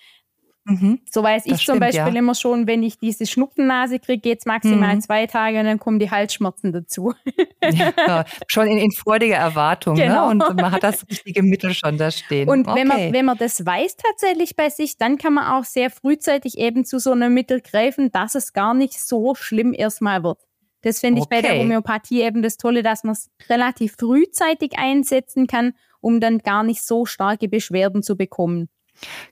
Mhm. 0.64 1.00
So 1.10 1.24
weiß 1.24 1.46
ich 1.46 1.64
zum 1.64 1.80
Beispiel 1.80 2.14
ja. 2.14 2.18
immer 2.18 2.36
schon, 2.36 2.68
wenn 2.68 2.84
ich 2.84 2.96
diese 2.98 3.26
Schnupfennase 3.26 3.98
kriege, 3.98 4.20
geht 4.20 4.40
es 4.40 4.46
maximal 4.46 4.94
mhm. 4.94 5.00
zwei 5.00 5.26
Tage 5.26 5.58
und 5.58 5.64
dann 5.64 5.80
kommen 5.80 5.98
die 5.98 6.10
Halsschmerzen 6.10 6.72
dazu. 6.72 7.14
ja, 8.06 8.24
schon 8.46 8.68
in, 8.68 8.78
in 8.78 8.92
freudiger 8.92 9.36
Erwartung. 9.36 9.96
Ne? 9.96 10.04
Genau. 10.04 10.32
Ne? 10.32 10.46
Und 10.46 10.56
man 10.56 10.70
hat 10.70 10.84
das 10.84 11.04
richtige 11.08 11.42
Mittel 11.42 11.74
schon 11.74 11.98
da 11.98 12.12
stehen. 12.12 12.48
Und 12.48 12.68
okay. 12.68 12.80
wenn, 12.80 12.86
man, 12.86 13.12
wenn 13.12 13.24
man 13.24 13.38
das 13.38 13.66
weiß 13.66 13.96
tatsächlich 13.96 14.54
bei 14.54 14.68
sich, 14.68 14.98
dann 14.98 15.18
kann 15.18 15.34
man 15.34 15.46
auch 15.46 15.64
sehr 15.64 15.90
frühzeitig 15.90 16.58
eben 16.58 16.84
zu 16.84 17.00
so 17.00 17.10
einem 17.10 17.34
Mittel 17.34 17.60
greifen, 17.60 18.12
dass 18.12 18.36
es 18.36 18.52
gar 18.52 18.74
nicht 18.74 19.00
so 19.00 19.34
schlimm 19.34 19.74
erstmal 19.74 20.22
wird. 20.22 20.38
Das 20.82 21.00
finde 21.00 21.20
ich 21.20 21.26
okay. 21.26 21.42
bei 21.42 21.48
der 21.48 21.58
Homöopathie 21.58 22.22
eben 22.22 22.42
das 22.42 22.56
Tolle, 22.56 22.82
dass 22.82 23.04
man 23.04 23.12
es 23.12 23.30
relativ 23.48 23.96
frühzeitig 23.98 24.78
einsetzen 24.78 25.46
kann, 25.46 25.72
um 26.00 26.20
dann 26.20 26.38
gar 26.38 26.62
nicht 26.62 26.82
so 26.82 27.06
starke 27.06 27.48
Beschwerden 27.48 28.02
zu 28.02 28.16
bekommen. 28.16 28.68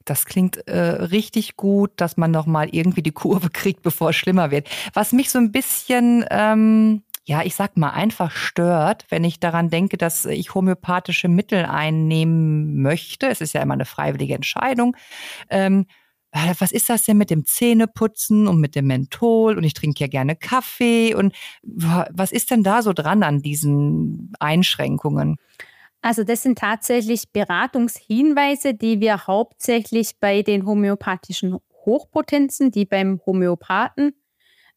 Das 0.04 0.24
klingt 0.24 0.66
äh, 0.68 0.78
richtig 0.78 1.56
gut, 1.56 1.92
dass 1.96 2.16
man 2.16 2.30
noch 2.30 2.46
mal 2.46 2.68
irgendwie 2.70 3.02
die 3.02 3.12
Kurve 3.12 3.50
kriegt, 3.52 3.82
bevor 3.82 4.10
es 4.10 4.16
schlimmer 4.16 4.50
wird. 4.50 4.68
Was 4.94 5.12
mich 5.12 5.30
so 5.30 5.38
ein 5.38 5.52
bisschen 5.52 6.24
ähm, 6.30 7.02
ja, 7.24 7.42
ich 7.44 7.54
sag 7.54 7.76
mal, 7.76 7.90
einfach 7.90 8.32
stört, 8.32 9.06
wenn 9.10 9.22
ich 9.22 9.38
daran 9.38 9.68
denke, 9.68 9.96
dass 9.96 10.24
ich 10.24 10.54
homöopathische 10.54 11.28
Mittel 11.28 11.64
einnehmen 11.64 12.82
möchte. 12.82 13.28
Es 13.28 13.40
ist 13.40 13.52
ja 13.52 13.62
immer 13.62 13.74
eine 13.74 13.84
freiwillige 13.84 14.34
Entscheidung. 14.34 14.96
Ähm, 15.48 15.82
äh, 15.82 15.94
was 16.32 16.72
ist 16.72 16.88
das 16.88 17.04
denn 17.04 17.16
mit 17.16 17.30
dem 17.30 17.44
Zähneputzen 17.44 18.46
und 18.46 18.60
mit 18.60 18.74
dem 18.74 18.86
Menthol? 18.86 19.56
Und 19.56 19.64
ich 19.64 19.74
trinke 19.74 20.00
ja 20.00 20.06
gerne 20.06 20.36
Kaffee. 20.36 21.14
Und 21.14 21.34
was 21.62 22.32
ist 22.32 22.50
denn 22.50 22.62
da 22.62 22.82
so 22.82 22.92
dran 22.92 23.22
an 23.22 23.42
diesen 23.42 24.32
Einschränkungen? 24.38 25.36
Also 26.02 26.24
das 26.24 26.42
sind 26.42 26.58
tatsächlich 26.58 27.30
Beratungshinweise, 27.32 28.74
die 28.74 29.00
wir 29.00 29.26
hauptsächlich 29.26 30.18
bei 30.18 30.42
den 30.42 30.64
homöopathischen 30.64 31.58
Hochpotenzen, 31.84 32.70
die 32.70 32.86
beim 32.86 33.20
Homöopathen 33.26 34.14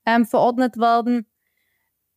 ähm, 0.06 0.26
verordnet 0.26 0.78
werden, 0.78 1.28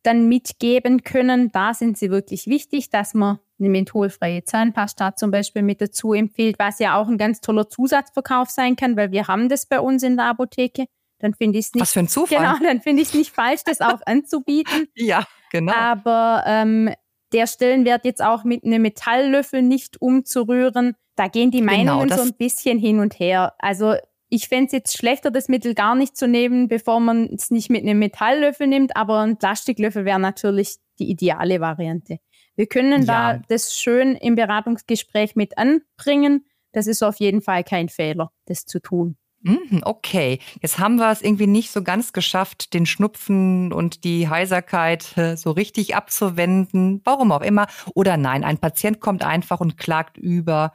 dann 0.03 0.27
mitgeben 0.27 1.03
können. 1.03 1.51
Da 1.51 1.73
sind 1.73 1.97
sie 1.97 2.09
wirklich 2.09 2.47
wichtig, 2.47 2.89
dass 2.89 3.13
man 3.13 3.39
eine 3.59 3.69
mentholfreie 3.69 4.43
Zahnpasta 4.43 5.15
zum 5.15 5.31
Beispiel 5.31 5.61
mit 5.61 5.81
dazu 5.81 6.13
empfiehlt, 6.13 6.59
was 6.59 6.79
ja 6.79 6.99
auch 6.99 7.07
ein 7.07 7.17
ganz 7.17 7.41
toller 7.41 7.69
Zusatzverkauf 7.69 8.49
sein 8.49 8.75
kann, 8.75 8.95
weil 8.95 9.11
wir 9.11 9.27
haben 9.27 9.49
das 9.49 9.65
bei 9.65 9.79
uns 9.79 10.03
in 10.03 10.17
der 10.17 10.27
Apotheke. 10.27 10.85
Dann 11.19 11.33
finde 11.33 11.57
ich 11.57 11.67
es 11.67 11.73
nicht. 11.73 11.81
Was 11.81 11.93
für 11.93 11.99
ein 11.99 12.07
Zufall. 12.07 12.37
Genau, 12.37 12.55
dann 12.61 12.81
finde 12.81 13.01
ich 13.01 13.09
es 13.09 13.13
nicht 13.15 13.33
falsch, 13.33 13.61
das 13.65 13.81
auch 13.81 13.99
anzubieten. 14.05 14.87
Ja, 14.95 15.25
genau. 15.51 15.73
Aber 15.73 16.43
ähm, 16.45 16.93
der 17.33 17.47
Stellenwert 17.47 18.05
jetzt 18.05 18.23
auch 18.23 18.43
mit 18.43 18.63
einem 18.63 18.83
Metalllöffel 18.83 19.61
nicht 19.61 20.01
umzurühren, 20.01 20.95
da 21.15 21.27
gehen 21.27 21.51
die 21.51 21.59
genau, 21.59 21.73
Meinungen 21.73 22.09
genau, 22.09 22.17
so 22.17 22.23
ein 22.23 22.37
bisschen 22.37 22.77
hin 22.77 22.99
und 22.99 23.19
her. 23.19 23.55
Also 23.57 23.95
ich 24.29 24.47
fände 24.47 24.67
es 24.67 24.71
jetzt 24.73 24.97
schlechter, 24.97 25.31
das 25.31 25.47
Mittel 25.47 25.73
gar 25.73 25.95
nicht 25.95 26.15
zu 26.15 26.27
nehmen, 26.27 26.67
bevor 26.67 26.99
man 26.99 27.29
es 27.33 27.49
nicht 27.49 27.69
mit 27.69 27.81
einem 27.81 27.99
Metalllöffel 27.99 28.67
nimmt, 28.67 28.95
aber 28.95 29.21
ein 29.21 29.37
Plastiklöffel 29.37 30.05
wäre 30.05 30.19
natürlich 30.19 30.77
die 30.99 31.09
ideale 31.09 31.59
Variante. 31.59 32.19
Wir 32.57 32.67
können 32.67 33.03
ja. 33.03 33.33
da 33.35 33.41
das 33.47 33.73
schön 33.73 34.15
im 34.15 34.35
Beratungsgespräch 34.35 35.35
mit 35.35 35.57
anbringen. 35.57 36.45
Das 36.73 36.87
ist 36.87 37.03
auf 37.03 37.19
jeden 37.19 37.41
Fall 37.41 37.63
kein 37.63 37.87
Fehler, 37.87 38.31
das 38.45 38.65
zu 38.65 38.81
tun. 38.81 39.15
Mhm, 39.41 39.81
okay, 39.83 40.39
jetzt 40.61 40.79
haben 40.79 40.95
wir 40.95 41.11
es 41.11 41.21
irgendwie 41.21 41.47
nicht 41.47 41.71
so 41.71 41.83
ganz 41.83 42.11
geschafft, 42.11 42.73
den 42.73 42.87
Schnupfen 42.87 43.71
und 43.71 44.03
die 44.03 44.27
Heiserkeit 44.27 45.15
äh, 45.15 45.37
so 45.37 45.51
richtig 45.51 45.95
abzuwenden, 45.95 47.01
warum 47.05 47.31
auch 47.31 47.41
immer. 47.41 47.67
Oder 47.93 48.17
nein, 48.17 48.43
ein 48.43 48.57
Patient 48.57 48.99
kommt 48.99 49.23
einfach 49.23 49.59
und 49.59 49.77
klagt 49.77 50.17
über 50.17 50.73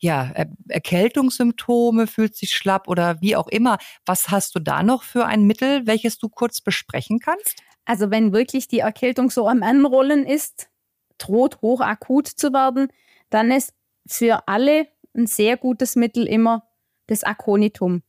ja, 0.00 0.30
er 0.34 0.46
Erkältungssymptome, 0.68 2.06
fühlt 2.06 2.34
sich 2.34 2.52
schlapp 2.52 2.88
oder 2.88 3.20
wie 3.20 3.36
auch 3.36 3.48
immer. 3.48 3.78
Was 4.06 4.30
hast 4.30 4.54
du 4.54 4.58
da 4.58 4.82
noch 4.82 5.02
für 5.02 5.26
ein 5.26 5.44
Mittel, 5.44 5.86
welches 5.86 6.18
du 6.18 6.28
kurz 6.28 6.60
besprechen 6.60 7.20
kannst? 7.20 7.62
Also 7.84 8.10
wenn 8.10 8.32
wirklich 8.32 8.66
die 8.66 8.78
Erkältung 8.80 9.30
so 9.30 9.46
am 9.46 9.62
Anrollen 9.62 10.24
ist, 10.26 10.69
droht 11.20 11.60
hochakut 11.62 12.26
zu 12.26 12.52
werden, 12.52 12.88
dann 13.30 13.50
ist 13.50 13.72
für 14.06 14.48
alle 14.48 14.86
ein 15.14 15.26
sehr 15.26 15.56
gutes 15.56 15.96
Mittel 15.96 16.26
immer 16.26 16.68
das 17.06 17.24
Aconitum. 17.24 18.02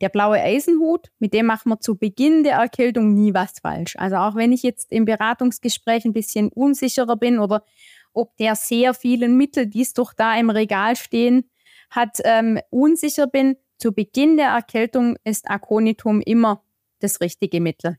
Der 0.00 0.08
blaue 0.08 0.40
Eisenhut, 0.40 1.10
mit 1.18 1.34
dem 1.34 1.46
machen 1.46 1.70
wir 1.70 1.80
zu 1.80 1.96
Beginn 1.96 2.42
der 2.42 2.54
Erkältung 2.54 3.12
nie 3.12 3.34
was 3.34 3.60
falsch. 3.60 3.96
Also 3.96 4.16
auch 4.16 4.34
wenn 4.34 4.52
ich 4.52 4.62
jetzt 4.62 4.90
im 4.92 5.04
Beratungsgespräch 5.04 6.04
ein 6.04 6.14
bisschen 6.14 6.48
unsicherer 6.48 7.16
bin 7.16 7.38
oder 7.38 7.64
ob 8.12 8.36
der 8.38 8.56
sehr 8.56 8.94
vielen 8.94 9.36
Mittel, 9.36 9.66
die 9.66 9.82
es 9.82 9.92
doch 9.92 10.14
da 10.14 10.36
im 10.36 10.50
Regal 10.50 10.96
stehen, 10.96 11.50
hat, 11.90 12.18
ähm, 12.24 12.58
unsicher 12.70 13.26
bin. 13.26 13.56
Zu 13.78 13.92
Beginn 13.92 14.36
der 14.36 14.48
Erkältung 14.48 15.16
ist 15.24 15.50
Aconitum 15.50 16.20
immer 16.20 16.62
das 17.00 17.20
richtige 17.20 17.60
Mittel. 17.60 17.98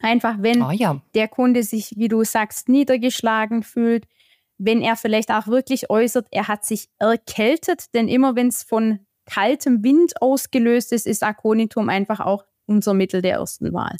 Einfach 0.00 0.36
wenn 0.40 0.62
oh 0.62 0.70
ja. 0.70 1.00
der 1.14 1.28
Kunde 1.28 1.62
sich, 1.62 1.94
wie 1.96 2.08
du 2.08 2.24
sagst, 2.24 2.68
niedergeschlagen 2.68 3.62
fühlt, 3.62 4.06
wenn 4.58 4.80
er 4.80 4.96
vielleicht 4.96 5.30
auch 5.30 5.46
wirklich 5.46 5.90
äußert, 5.90 6.28
er 6.30 6.48
hat 6.48 6.64
sich 6.64 6.88
erkältet, 6.98 7.94
denn 7.94 8.08
immer 8.08 8.36
wenn 8.36 8.48
es 8.48 8.62
von 8.62 9.00
kaltem 9.26 9.82
Wind 9.82 10.20
ausgelöst 10.22 10.92
ist, 10.92 11.06
ist 11.06 11.22
Aconitum 11.22 11.88
einfach 11.88 12.20
auch 12.20 12.44
unser 12.66 12.94
Mittel 12.94 13.22
der 13.22 13.34
ersten 13.34 13.72
Wahl. 13.72 13.96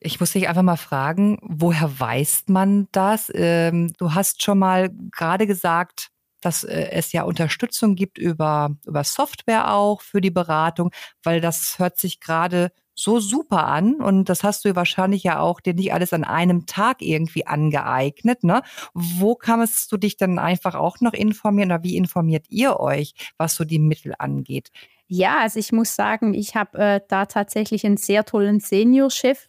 Ich 0.00 0.20
muss 0.20 0.32
dich 0.32 0.48
einfach 0.48 0.62
mal 0.62 0.76
fragen, 0.76 1.38
woher 1.42 1.98
weiß 1.98 2.44
man 2.48 2.88
das? 2.92 3.30
Ähm, 3.34 3.92
du 3.98 4.14
hast 4.14 4.42
schon 4.42 4.58
mal 4.58 4.90
gerade 5.10 5.46
gesagt, 5.46 6.08
dass 6.40 6.64
äh, 6.64 6.90
es 6.92 7.12
ja 7.12 7.24
Unterstützung 7.24 7.94
gibt 7.94 8.18
über, 8.18 8.70
über 8.86 9.04
Software 9.04 9.74
auch 9.74 10.00
für 10.00 10.20
die 10.20 10.30
Beratung, 10.30 10.92
weil 11.22 11.40
das 11.40 11.78
hört 11.78 11.98
sich 11.98 12.20
gerade 12.20 12.70
so 12.98 13.20
super 13.20 13.66
an 13.66 13.96
und 13.96 14.30
das 14.30 14.42
hast 14.42 14.64
du 14.64 14.74
wahrscheinlich 14.74 15.22
ja 15.22 15.38
auch 15.38 15.60
dir 15.60 15.74
nicht 15.74 15.92
alles 15.92 16.14
an 16.14 16.24
einem 16.24 16.64
Tag 16.64 17.02
irgendwie 17.02 17.46
angeeignet. 17.46 18.42
Ne? 18.42 18.62
Wo 18.94 19.34
kannst 19.34 19.92
du 19.92 19.98
dich 19.98 20.16
dann 20.16 20.38
einfach 20.38 20.74
auch 20.74 21.00
noch 21.00 21.12
informieren 21.12 21.70
oder 21.70 21.84
wie 21.84 21.96
informiert 21.96 22.46
ihr 22.48 22.80
euch, 22.80 23.12
was 23.36 23.54
so 23.54 23.64
die 23.64 23.78
Mittel 23.78 24.14
angeht? 24.18 24.70
Ja, 25.08 25.40
also 25.40 25.60
ich 25.60 25.72
muss 25.72 25.94
sagen, 25.94 26.32
ich 26.32 26.56
habe 26.56 26.78
äh, 26.78 27.00
da 27.06 27.26
tatsächlich 27.26 27.84
einen 27.84 27.98
sehr 27.98 28.24
tollen 28.24 28.60
Senior-Chef, 28.60 29.46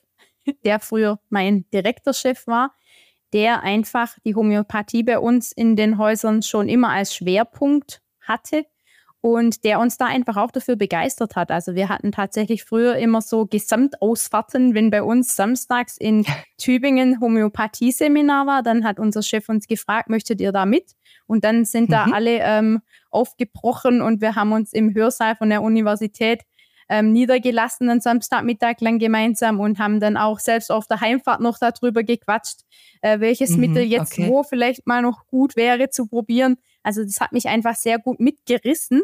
der 0.66 0.80
früher 0.82 1.20
mein 1.30 1.66
Direktorchef 1.72 2.48
war, 2.48 2.76
der 3.32 3.64
einfach 3.64 4.18
die 4.26 4.36
Homöopathie 4.36 5.04
bei 5.04 5.20
uns 5.20 5.54
in 5.54 5.78
den 5.78 5.98
Häusern 5.98 6.44
schon 6.44 6.68
immer 6.68 6.90
als 6.90 7.16
Schwerpunkt 7.16 8.02
hatte 8.20 8.66
und 9.34 9.64
der 9.64 9.80
uns 9.80 9.98
da 9.98 10.06
einfach 10.06 10.38
auch 10.38 10.52
dafür 10.52 10.76
begeistert 10.76 11.36
hat. 11.36 11.52
Also 11.52 11.76
wir 11.76 11.90
hatten 11.90 12.12
tatsächlich 12.12 12.64
früher 12.64 12.96
immer 12.96 13.22
so 13.22 13.46
Gesamtausfahrten, 13.46 14.74
wenn 14.74 14.90
bei 14.90 15.04
uns 15.04 15.36
samstags 15.36 15.98
in 15.98 16.26
Tübingen 16.58 17.20
Homöopathie-Seminar 17.20 18.48
war, 18.48 18.64
dann 18.64 18.84
hat 18.84 19.00
unser 19.00 19.22
Chef 19.22 19.50
uns 19.50 19.68
gefragt, 19.68 20.10
möchtet 20.10 20.42
ihr 20.42 20.52
da 20.52 20.66
mit? 20.66 20.94
Und 21.28 21.44
dann 21.44 21.66
sind 21.66 21.90
mhm. 21.90 21.92
da 21.92 22.06
alle 22.06 22.40
ähm, 22.40 22.82
aufgebrochen 23.10 24.02
und 24.02 24.22
wir 24.22 24.36
haben 24.36 24.54
uns 24.54 24.74
im 24.74 24.94
Hörsaal 24.94 25.36
von 25.36 25.50
der 25.50 25.62
Universität 25.62 26.44
ähm, 26.90 27.12
niedergelassen, 27.12 27.90
einen 27.90 28.02
Samstagmittag 28.02 28.76
lang 28.80 29.00
gemeinsam 29.00 29.60
und 29.60 29.80
haben 29.80 30.00
dann 30.00 30.18
auch 30.18 30.40
selbst 30.40 30.72
auf 30.72 30.88
der 30.88 31.02
Heimfahrt 31.02 31.42
noch 31.42 31.58
darüber 31.60 32.04
gequatscht, 32.04 32.62
äh, 33.02 33.20
welches 33.20 33.52
mhm, 33.52 33.60
Mittel 33.60 33.84
jetzt 33.84 34.14
okay. 34.14 34.30
wo 34.30 34.44
vielleicht 34.44 34.88
mal 34.88 35.02
noch 35.02 35.28
gut 35.28 35.56
wäre 35.56 35.90
zu 35.90 36.08
probieren. 36.08 36.58
Also 36.84 37.04
das 37.04 37.20
hat 37.20 37.34
mich 37.34 37.48
einfach 37.48 37.76
sehr 37.76 38.00
gut 38.00 38.20
mitgerissen. 38.20 39.02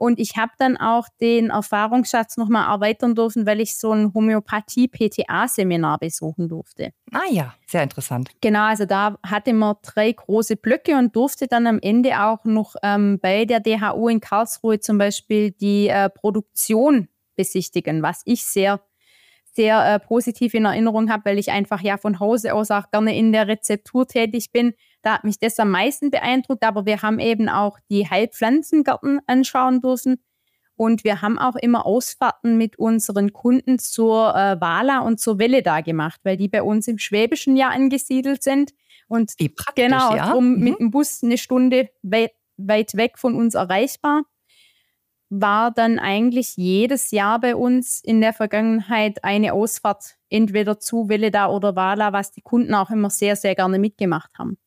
Und 0.00 0.18
ich 0.18 0.38
habe 0.38 0.52
dann 0.56 0.78
auch 0.78 1.08
den 1.20 1.50
Erfahrungsschatz 1.50 2.38
nochmal 2.38 2.72
erweitern 2.72 3.14
dürfen, 3.14 3.44
weil 3.44 3.60
ich 3.60 3.76
so 3.76 3.92
ein 3.92 4.14
Homöopathie-PTA-Seminar 4.14 5.98
besuchen 5.98 6.48
durfte. 6.48 6.92
Ah 7.12 7.30
ja, 7.30 7.54
sehr 7.66 7.82
interessant. 7.82 8.30
Genau, 8.40 8.62
also 8.62 8.86
da 8.86 9.18
hatte 9.22 9.52
man 9.52 9.76
drei 9.82 10.10
große 10.10 10.56
Blöcke 10.56 10.96
und 10.96 11.14
durfte 11.14 11.48
dann 11.48 11.66
am 11.66 11.78
Ende 11.82 12.18
auch 12.18 12.46
noch 12.46 12.76
ähm, 12.82 13.18
bei 13.20 13.44
der 13.44 13.60
DHU 13.60 14.08
in 14.08 14.20
Karlsruhe 14.20 14.80
zum 14.80 14.96
Beispiel 14.96 15.50
die 15.50 15.88
äh, 15.88 16.08
Produktion 16.08 17.08
besichtigen, 17.36 18.02
was 18.02 18.22
ich 18.24 18.42
sehr 18.46 18.80
sehr 19.52 19.84
äh, 19.84 19.98
positiv 19.98 20.54
in 20.54 20.64
Erinnerung 20.64 21.10
habe, 21.10 21.24
weil 21.26 21.38
ich 21.38 21.50
einfach 21.50 21.82
ja 21.82 21.98
von 21.98 22.20
Hause 22.20 22.54
aus 22.54 22.70
auch 22.70 22.90
gerne 22.90 23.14
in 23.14 23.32
der 23.32 23.48
Rezeptur 23.48 24.06
tätig 24.06 24.52
bin. 24.52 24.72
Da 25.02 25.14
hat 25.14 25.24
mich 25.24 25.38
das 25.38 25.58
am 25.58 25.70
meisten 25.70 26.10
beeindruckt, 26.10 26.62
aber 26.64 26.86
wir 26.86 27.02
haben 27.02 27.18
eben 27.18 27.48
auch 27.48 27.78
die 27.90 28.08
Heilpflanzengärten 28.08 29.20
anschauen 29.26 29.80
dürfen. 29.80 30.22
Und 30.76 31.04
wir 31.04 31.20
haben 31.20 31.38
auch 31.38 31.56
immer 31.56 31.84
Ausfahrten 31.84 32.56
mit 32.56 32.78
unseren 32.78 33.32
Kunden 33.32 33.78
zur 33.78 34.34
äh, 34.34 34.60
Wala 34.60 35.00
und 35.00 35.20
zur 35.20 35.38
Welle 35.38 35.62
da 35.62 35.82
gemacht, 35.82 36.20
weil 36.24 36.38
die 36.38 36.48
bei 36.48 36.62
uns 36.62 36.88
im 36.88 36.98
Schwäbischen 36.98 37.56
ja 37.56 37.68
angesiedelt 37.68 38.42
sind. 38.42 38.72
Und 39.06 39.32
genau, 39.74 40.16
ja. 40.16 40.30
drum 40.30 40.54
mhm. 40.54 40.64
mit 40.64 40.78
dem 40.78 40.90
Bus 40.90 41.22
eine 41.22 41.36
Stunde 41.36 41.90
weit, 42.02 42.32
weit 42.56 42.94
weg 42.94 43.18
von 43.18 43.34
uns 43.34 43.54
erreichbar 43.54 44.22
war 45.30 45.70
dann 45.70 46.00
eigentlich 46.00 46.56
jedes 46.56 47.12
Jahr 47.12 47.40
bei 47.40 47.54
uns 47.54 48.02
in 48.02 48.20
der 48.20 48.32
Vergangenheit 48.32 49.22
eine 49.22 49.52
Ausfahrt, 49.52 50.16
entweder 50.28 50.80
zu 50.80 51.08
Veleda 51.08 51.48
oder 51.48 51.76
Wala, 51.76 52.12
was 52.12 52.32
die 52.32 52.42
Kunden 52.42 52.74
auch 52.74 52.90
immer 52.90 53.10
sehr, 53.10 53.36
sehr 53.36 53.54
gerne 53.54 53.78
mitgemacht 53.78 54.32
haben. 54.36 54.58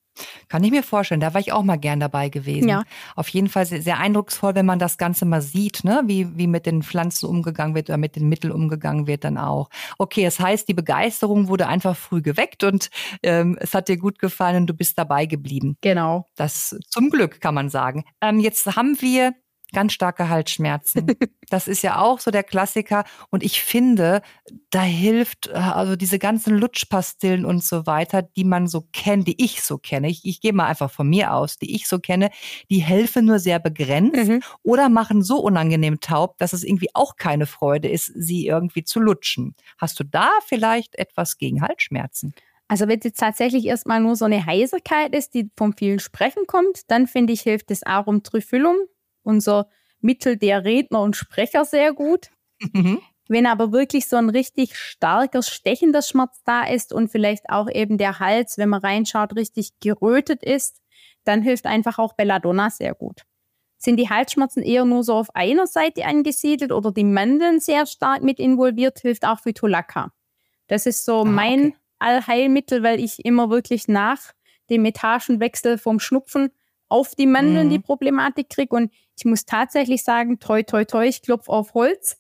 Kann 0.48 0.64
ich 0.64 0.72
mir 0.72 0.84
vorstellen, 0.84 1.22
da 1.22 1.34
war 1.34 1.42
ich 1.42 1.52
auch 1.52 1.64
mal 1.64 1.78
gern 1.78 2.00
dabei 2.00 2.30
gewesen. 2.30 2.70
Ja. 2.70 2.84
Auf 3.16 3.28
jeden 3.30 3.50
Fall 3.50 3.66
sehr, 3.66 3.82
sehr 3.82 4.00
eindrucksvoll, 4.00 4.56
wenn 4.56 4.66
man 4.66 4.80
das 4.80 4.98
Ganze 4.98 5.26
mal 5.26 5.42
sieht, 5.42 5.84
ne? 5.84 6.04
wie, 6.06 6.38
wie 6.38 6.48
mit 6.48 6.66
den 6.66 6.84
Pflanzen 6.84 7.28
umgegangen 7.28 7.76
wird 7.76 7.90
oder 7.90 7.98
mit 7.98 8.16
den 8.16 8.30
Mitteln 8.30 8.52
umgegangen 8.52 9.08
wird 9.08 9.24
dann 9.24 9.38
auch. 9.38 9.70
Okay, 9.98 10.24
das 10.24 10.40
heißt, 10.40 10.68
die 10.68 10.74
Begeisterung 10.74 11.48
wurde 11.48 11.68
einfach 11.68 11.96
früh 11.96 12.22
geweckt 12.22 12.64
und 12.64 12.90
ähm, 13.24 13.58
es 13.60 13.74
hat 13.74 13.88
dir 13.88 13.98
gut 13.98 14.20
gefallen 14.20 14.58
und 14.58 14.68
du 14.68 14.74
bist 14.74 14.98
dabei 14.98 15.26
geblieben. 15.26 15.78
Genau. 15.82 16.28
Das 16.36 16.78
zum 16.90 17.10
Glück, 17.10 17.42
kann 17.42 17.56
man 17.56 17.70
sagen. 17.70 18.06
Ähm, 18.22 18.40
jetzt 18.40 18.66
haben 18.76 18.98
wir 19.02 19.34
ganz 19.74 19.94
starke 19.94 20.30
Halsschmerzen. 20.30 21.08
das 21.50 21.68
ist 21.68 21.82
ja 21.82 22.00
auch 22.00 22.20
so 22.20 22.32
der 22.32 22.44
Klassiker. 22.44 23.04
Und 23.30 23.44
ich 23.44 23.62
finde, 23.62 24.22
da 24.70 24.82
hilft 24.82 25.48
äh, 25.48 25.54
also 25.54 25.96
diese 25.96 26.20
ganzen 26.20 26.58
Lutschpastillen 26.58 27.46
und 27.46 27.64
so 27.64 27.86
weiter, 27.86 28.22
die 28.22 28.46
man 28.46 28.68
so 28.68 28.88
kennt, 28.94 29.28
die 29.28 29.44
ich 29.44 29.62
so 29.62 29.78
kenne. 29.78 30.10
Ich, 30.10 30.26
ich 30.26 30.40
gehe 30.40 30.54
mal 30.54 30.68
einfach 30.68 30.92
von 30.92 31.10
mir 31.10 31.34
aus, 31.34 31.58
die 31.58 31.76
ich 31.76 31.88
so 31.88 32.00
kenne, 32.00 32.30
die 32.70 32.80
helfen 32.80 33.26
nur 33.26 33.40
sehr 33.40 33.60
begrenzt 33.60 34.30
mhm. 34.30 34.42
oder 34.64 34.90
machen 34.90 35.24
so 35.24 35.40
unangenehm 35.40 36.00
taub, 36.00 36.38
dass 36.38 36.54
es 36.54 36.64
irgendwie 36.64 36.90
auch 36.94 37.16
keine 37.18 37.46
Freude 37.46 37.90
ist, 37.90 38.12
sie 38.16 38.48
irgendwie 38.48 38.84
zu 38.84 39.00
lutschen. 39.00 39.56
Hast 39.78 40.00
du 40.00 40.04
da 40.04 40.30
vielleicht 40.48 40.96
etwas 40.96 41.38
gegen 41.38 41.62
Halsschmerzen? 41.62 42.34
Also 42.68 42.88
wenn 42.88 42.98
es 42.98 43.06
jetzt 43.06 43.20
tatsächlich 43.20 43.66
erstmal 43.66 44.00
nur 44.00 44.16
so 44.16 44.26
eine 44.26 44.46
Heiserkeit 44.46 45.14
ist, 45.14 45.34
die 45.34 45.50
vom 45.56 45.74
vielen 45.74 46.00
Sprechen 46.00 46.48
kommt, 46.48 46.90
dann 46.90 47.08
finde 47.08 47.34
ich, 47.34 47.42
hilft 47.42 47.70
das 47.70 47.84
Arum 47.84 48.24
Triphyllum, 48.24 48.78
unser 49.24 49.70
Mittel 50.00 50.38
der 50.38 50.64
Redner 50.64 51.02
und 51.02 51.16
Sprecher 51.16 51.66
sehr 51.66 51.94
gut. 51.94 52.30
Mhm. 52.60 53.00
Wenn 53.28 53.46
aber 53.46 53.72
wirklich 53.72 54.08
so 54.08 54.18
ein 54.18 54.30
richtig 54.30 54.76
starker, 54.76 55.42
stechender 55.42 56.02
Schmerz 56.02 56.42
da 56.46 56.64
ist 56.66 56.92
und 56.92 57.10
vielleicht 57.10 57.50
auch 57.50 57.70
eben 57.70 57.98
der 57.98 58.20
Hals, 58.20 58.58
wenn 58.58 58.70
man 58.70 58.82
reinschaut, 58.82 59.36
richtig 59.36 59.72
gerötet 59.80 60.44
ist, 60.44 60.82
dann 61.24 61.42
hilft 61.42 61.66
einfach 61.66 62.00
auch 62.00 62.14
Belladonna 62.14 62.70
sehr 62.70 62.94
gut. 62.94 63.22
Sind 63.78 63.98
die 63.98 64.10
Halsschmerzen 64.10 64.62
eher 64.62 64.86
nur 64.86 65.04
so 65.04 65.16
auf 65.16 65.36
einer 65.36 65.68
Seite 65.68 66.06
angesiedelt 66.06 66.72
oder 66.72 66.92
die 66.92 67.04
Mandeln 67.04 67.60
sehr 67.60 67.86
stark 67.86 68.24
mit 68.24 68.40
involviert, 68.40 69.00
hilft 69.00 69.26
auch 69.26 69.46
Vitolacca. 69.46 70.12
Das 70.68 70.86
ist 70.86 71.06
so 71.06 71.22
ah, 71.22 71.26
mein 71.26 71.68
okay. 71.68 71.76
Allheilmittel, 72.00 72.84
weil 72.84 73.00
ich 73.00 73.24
immer 73.26 73.50
wirklich 73.50 73.88
nach 73.88 74.20
dem 74.70 74.86
Etagenwechsel 74.86 75.78
vom 75.78 76.00
Schnupfen 76.00 76.52
auf 76.90 77.16
die 77.16 77.26
Mandeln 77.26 77.68
mhm. 77.68 77.72
die 77.72 77.80
Problematik 77.80 78.50
kriege. 78.50 78.76
Und 78.76 78.92
ich 79.18 79.26
muss 79.26 79.46
tatsächlich 79.46 80.04
sagen, 80.04 80.40
toi, 80.40 80.64
toi, 80.64 80.86
toi, 80.86 81.06
ich 81.08 81.22
klopfe 81.22 81.52
auf 81.52 81.74
Holz, 81.74 82.18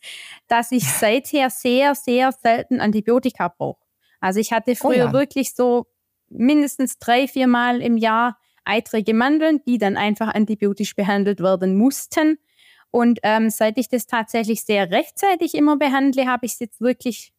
dass 0.47 0.71
ich 0.71 0.83
seither 0.91 1.49
sehr, 1.49 1.95
sehr 1.95 2.31
selten 2.31 2.79
Antibiotika 2.79 3.49
brauche. 3.49 3.81
Also 4.19 4.39
ich 4.39 4.51
hatte 4.51 4.71
oh 4.71 4.75
früher 4.75 5.05
oh 5.05 5.07
ja. 5.07 5.13
wirklich 5.13 5.53
so 5.53 5.85
mindestens 6.29 6.97
drei, 6.97 7.27
vier 7.27 7.47
Mal 7.47 7.81
im 7.81 7.97
Jahr 7.97 8.37
eitrige 8.65 9.13
Mandeln, 9.13 9.61
die 9.65 9.77
dann 9.77 9.97
einfach 9.97 10.33
antibiotisch 10.33 10.95
behandelt 10.95 11.41
werden 11.41 11.75
mussten. 11.75 12.39
Und 12.91 13.19
ähm, 13.23 13.49
seit 13.49 13.77
ich 13.77 13.89
das 13.89 14.05
tatsächlich 14.05 14.63
sehr 14.63 14.91
rechtzeitig 14.91 15.55
immer 15.55 15.77
behandle, 15.77 16.27
habe 16.27 16.45
ich 16.45 16.53
es 16.53 16.59
jetzt 16.59 16.79
wirklich 16.79 17.32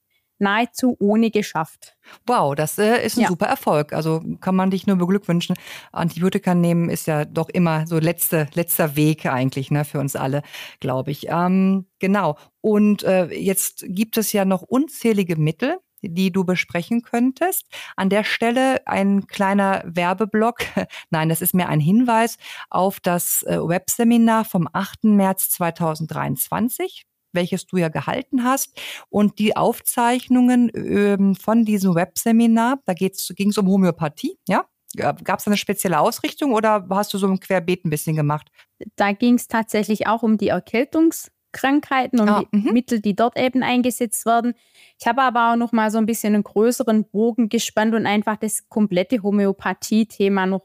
nahezu 0.44 0.96
ohne 1.00 1.30
geschafft. 1.30 1.96
Wow, 2.26 2.54
das 2.54 2.78
äh, 2.78 3.04
ist 3.04 3.16
ein 3.16 3.22
ja. 3.22 3.28
super 3.28 3.46
Erfolg. 3.46 3.92
Also 3.92 4.22
kann 4.40 4.54
man 4.54 4.70
dich 4.70 4.86
nur 4.86 4.96
beglückwünschen. 4.96 5.56
Antibiotika 5.90 6.54
nehmen 6.54 6.88
ist 6.88 7.06
ja 7.06 7.24
doch 7.24 7.48
immer 7.48 7.86
so 7.86 7.98
letzte, 7.98 8.46
letzter 8.54 8.94
Weg 8.96 9.26
eigentlich 9.26 9.70
ne, 9.70 9.84
für 9.84 9.98
uns 9.98 10.14
alle, 10.14 10.42
glaube 10.80 11.10
ich. 11.10 11.26
Ähm, 11.28 11.86
genau. 11.98 12.36
Und 12.60 13.02
äh, 13.02 13.26
jetzt 13.26 13.84
gibt 13.88 14.16
es 14.16 14.32
ja 14.32 14.44
noch 14.44 14.62
unzählige 14.62 15.36
Mittel, 15.36 15.78
die 16.02 16.30
du 16.30 16.44
besprechen 16.44 17.02
könntest. 17.02 17.66
An 17.96 18.10
der 18.10 18.24
Stelle 18.24 18.86
ein 18.86 19.26
kleiner 19.26 19.82
Werbeblock. 19.86 20.58
Nein, 21.10 21.28
das 21.28 21.40
ist 21.40 21.54
mir 21.54 21.68
ein 21.68 21.80
Hinweis 21.80 22.36
auf 22.70 23.00
das 23.00 23.42
äh, 23.44 23.58
Webseminar 23.58 24.44
vom 24.44 24.68
8. 24.72 25.04
März 25.04 25.50
2023 25.50 27.06
welches 27.34 27.66
du 27.66 27.76
ja 27.76 27.88
gehalten 27.88 28.44
hast. 28.44 28.80
Und 29.08 29.38
die 29.38 29.56
Aufzeichnungen 29.56 30.70
ähm, 30.74 31.34
von 31.34 31.64
diesem 31.64 31.94
Webseminar, 31.94 32.80
da 32.84 32.94
ging 32.94 33.10
es 33.12 33.58
um 33.58 33.68
Homöopathie, 33.68 34.38
ja? 34.48 34.64
Gab 34.96 35.40
es 35.40 35.46
eine 35.46 35.56
spezielle 35.56 35.98
Ausrichtung 35.98 36.52
oder 36.52 36.86
hast 36.90 37.12
du 37.12 37.18
so 37.18 37.26
ein 37.26 37.40
Querbeet 37.40 37.84
ein 37.84 37.90
bisschen 37.90 38.14
gemacht? 38.14 38.48
Da 38.94 39.10
ging 39.12 39.34
es 39.34 39.48
tatsächlich 39.48 40.06
auch 40.06 40.22
um 40.22 40.38
die 40.38 40.48
Erkältungskrankheiten 40.48 42.20
und 42.20 42.28
ah, 42.28 42.44
die 42.52 42.56
mhm. 42.56 42.72
Mittel, 42.72 43.00
die 43.00 43.16
dort 43.16 43.36
eben 43.36 43.64
eingesetzt 43.64 44.24
werden. 44.24 44.54
Ich 45.00 45.08
habe 45.08 45.22
aber 45.22 45.52
auch 45.52 45.56
noch 45.56 45.72
mal 45.72 45.90
so 45.90 45.98
ein 45.98 46.06
bisschen 46.06 46.34
einen 46.34 46.44
größeren 46.44 47.08
Bogen 47.10 47.48
gespannt 47.48 47.94
und 47.94 48.06
einfach 48.06 48.36
das 48.36 48.68
komplette 48.68 49.20
Homöopathie-Thema 49.20 50.46
noch 50.46 50.62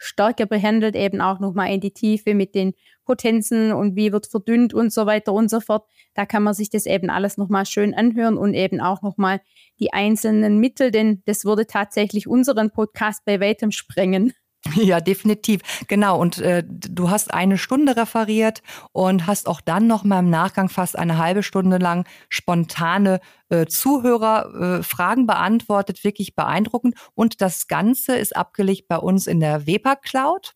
stärker 0.00 0.46
behandelt, 0.46 0.96
eben 0.96 1.20
auch 1.20 1.38
nochmal 1.38 1.72
in 1.72 1.80
die 1.80 1.92
Tiefe 1.92 2.34
mit 2.34 2.54
den 2.54 2.72
Potenzen 3.04 3.72
und 3.72 3.96
wie 3.96 4.12
wird 4.12 4.26
verdünnt 4.26 4.74
und 4.74 4.92
so 4.92 5.06
weiter 5.06 5.32
und 5.32 5.50
so 5.50 5.60
fort. 5.60 5.86
Da 6.14 6.26
kann 6.26 6.42
man 6.42 6.54
sich 6.54 6.70
das 6.70 6.86
eben 6.86 7.10
alles 7.10 7.36
nochmal 7.36 7.66
schön 7.66 7.94
anhören 7.94 8.36
und 8.36 8.54
eben 8.54 8.80
auch 8.80 9.02
nochmal 9.02 9.40
die 9.78 9.92
einzelnen 9.92 10.58
Mittel, 10.58 10.90
denn 10.90 11.22
das 11.26 11.44
würde 11.44 11.66
tatsächlich 11.66 12.26
unseren 12.26 12.70
Podcast 12.70 13.24
bei 13.24 13.40
weitem 13.40 13.70
sprengen. 13.70 14.32
Ja, 14.74 15.00
definitiv. 15.00 15.62
Genau. 15.88 16.20
Und 16.20 16.38
äh, 16.38 16.62
du 16.66 17.08
hast 17.08 17.32
eine 17.32 17.56
Stunde 17.56 17.96
referiert 17.96 18.62
und 18.92 19.26
hast 19.26 19.48
auch 19.48 19.62
dann 19.62 19.86
noch 19.86 20.04
mal 20.04 20.18
im 20.18 20.28
Nachgang 20.28 20.68
fast 20.68 20.98
eine 20.98 21.16
halbe 21.16 21.42
Stunde 21.42 21.78
lang 21.78 22.06
spontane 22.28 23.20
äh, 23.50 23.66
Zuhörer 23.66 24.78
äh, 24.78 24.82
Fragen 24.82 25.26
beantwortet. 25.26 26.04
Wirklich 26.04 26.34
beeindruckend. 26.34 26.94
Und 27.14 27.40
das 27.40 27.68
Ganze 27.68 28.16
ist 28.16 28.34
abgelegt 28.36 28.88
bei 28.88 28.96
uns 28.96 29.26
in 29.26 29.40
der 29.40 29.66
Weber 29.66 29.96
Cloud. 29.96 30.54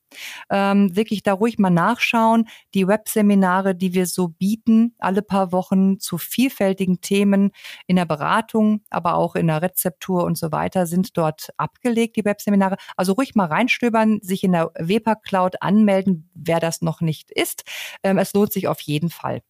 Ähm, 0.50 0.94
wirklich 0.96 1.22
da 1.22 1.32
ruhig 1.32 1.58
mal 1.58 1.70
nachschauen. 1.70 2.48
Die 2.74 2.86
Webseminare, 2.86 3.74
die 3.74 3.94
wir 3.94 4.06
so 4.06 4.28
bieten, 4.28 4.94
alle 4.98 5.22
paar 5.22 5.52
Wochen 5.52 5.98
zu 5.98 6.18
vielfältigen 6.18 7.00
Themen 7.00 7.50
in 7.86 7.96
der 7.96 8.06
Beratung, 8.06 8.82
aber 8.90 9.16
auch 9.16 9.34
in 9.34 9.48
der 9.48 9.62
Rezeptur 9.62 10.24
und 10.24 10.38
so 10.38 10.52
weiter, 10.52 10.86
sind 10.86 11.16
dort 11.16 11.50
abgelegt, 11.56 12.16
die 12.16 12.24
Webseminare. 12.24 12.76
Also 12.96 13.12
ruhig 13.12 13.34
mal 13.34 13.46
reinstöbern, 13.46 14.20
sich 14.22 14.44
in 14.44 14.52
der 14.52 14.70
Weber 14.78 15.16
Cloud 15.16 15.60
anmelden, 15.60 16.30
wer 16.34 16.60
das 16.60 16.80
noch 16.82 17.00
nicht 17.00 17.30
ist. 17.30 17.64
Ähm, 18.02 18.18
es 18.18 18.32
lohnt 18.32 18.52
sich 18.52 18.68
auf 18.68 18.80
jeden 18.80 19.10
Fall. 19.10 19.42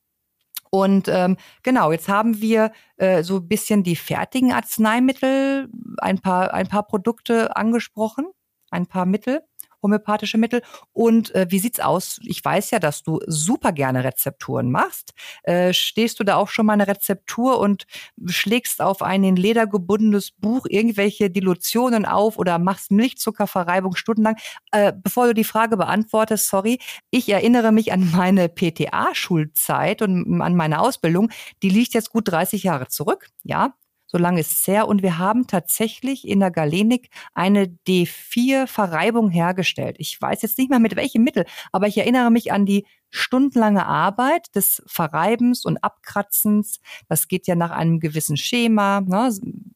Und 0.75 1.07
ähm, 1.07 1.37
genau, 1.63 1.93
jetzt 1.93 2.09
haben 2.09 2.41
wir 2.41 2.73
äh, 2.97 3.23
so 3.23 3.37
ein 3.37 3.47
bisschen 3.47 3.85
die 3.85 3.95
fertigen 3.95 4.53
Arzneimittel, 4.53 5.69
ein 5.99 6.19
paar, 6.19 6.53
ein 6.53 6.67
paar 6.67 6.83
Produkte 6.83 7.57
angesprochen, 7.57 8.27
ein 8.73 8.89
paar 8.89 9.07
Mittel 9.07 9.45
homöopathische 9.85 10.39
Mittel. 10.39 10.63
Und 10.93 11.33
äh, 11.35 11.47
wie 11.51 11.61
sieht's 11.61 11.79
aus? 11.79 12.19
Ich 12.25 12.45
weiß 12.45 12.73
ja, 12.73 12.81
dass 12.81 13.05
du 13.05 13.21
super 13.27 13.71
gerne 13.71 14.03
Rezepturen 14.03 14.71
machst. 14.73 15.13
Äh, 15.45 15.73
stehst 15.73 16.19
du 16.19 16.25
da 16.25 16.37
auch 16.37 16.49
schon 16.49 16.67
mal 16.67 16.73
eine 16.73 16.89
Rezeptur 16.89 17.61
und 17.61 17.85
schlägst 18.27 18.83
auf 18.83 19.03
ein 19.03 19.23
in 19.23 19.37
Leder 19.37 19.67
gebundenes 19.67 20.33
Buch 20.33 20.67
irgendwelche 20.69 21.31
Dilutionen 21.31 22.05
auf 22.05 22.39
oder 22.39 22.59
machst 22.59 22.91
Milchzuckerverreibung 22.91 23.95
stundenlang? 23.95 24.37
Äh, 24.73 24.93
bevor 25.01 25.29
du 25.29 25.35
die 25.35 25.45
Frage 25.45 25.77
beantwortest, 25.77 26.49
sorry, 26.49 26.81
ich 27.11 27.29
erinnere 27.29 27.71
mich 27.71 27.93
an 27.93 28.11
meine 28.11 28.49
PTA-Schulzeit 28.49 30.03
und 30.03 30.41
an 30.41 30.57
meine 30.57 30.81
Ausbildung. 30.81 31.31
Die 31.63 31.69
liegt 31.69 31.95
jetzt 31.95 32.11
gut 32.11 32.29
30 32.29 32.63
Jahre 32.65 32.89
zurück. 32.89 33.29
Ja, 33.43 33.75
so 34.15 34.19
lange 34.19 34.39
ist 34.39 34.53
es 34.53 34.67
her. 34.69 34.87
Und 34.87 35.03
wir 35.03 35.19
haben 35.19 35.49
tatsächlich 35.49 36.29
in 36.29 36.39
der 36.39 36.53
Galenik 36.53 37.11
eine 37.35 37.67
D4-Verreibung 37.67 39.29
hergestellt. 39.29 39.97
Ich 39.99 40.23
weiß 40.23 40.43
jetzt 40.43 40.57
nicht 40.57 40.71
mehr 40.71 40.79
mit 40.79 40.95
welchem 40.95 41.25
Mittel, 41.25 41.47
aber 41.73 41.89
ich 41.89 41.99
erinnere 41.99 42.31
mich 42.31 42.53
an 42.53 42.65
die 42.65 42.87
stundenlange 43.11 43.85
Arbeit 43.85 44.55
des 44.55 44.85
Verreibens 44.87 45.65
und 45.65 45.83
Abkratzens. 45.83 46.79
Das 47.09 47.27
geht 47.27 47.49
ja 47.49 47.57
nach 47.57 47.73
einem 47.73 47.99
gewissen 47.99 48.37
Schema 48.37 49.01
ne, 49.01 49.33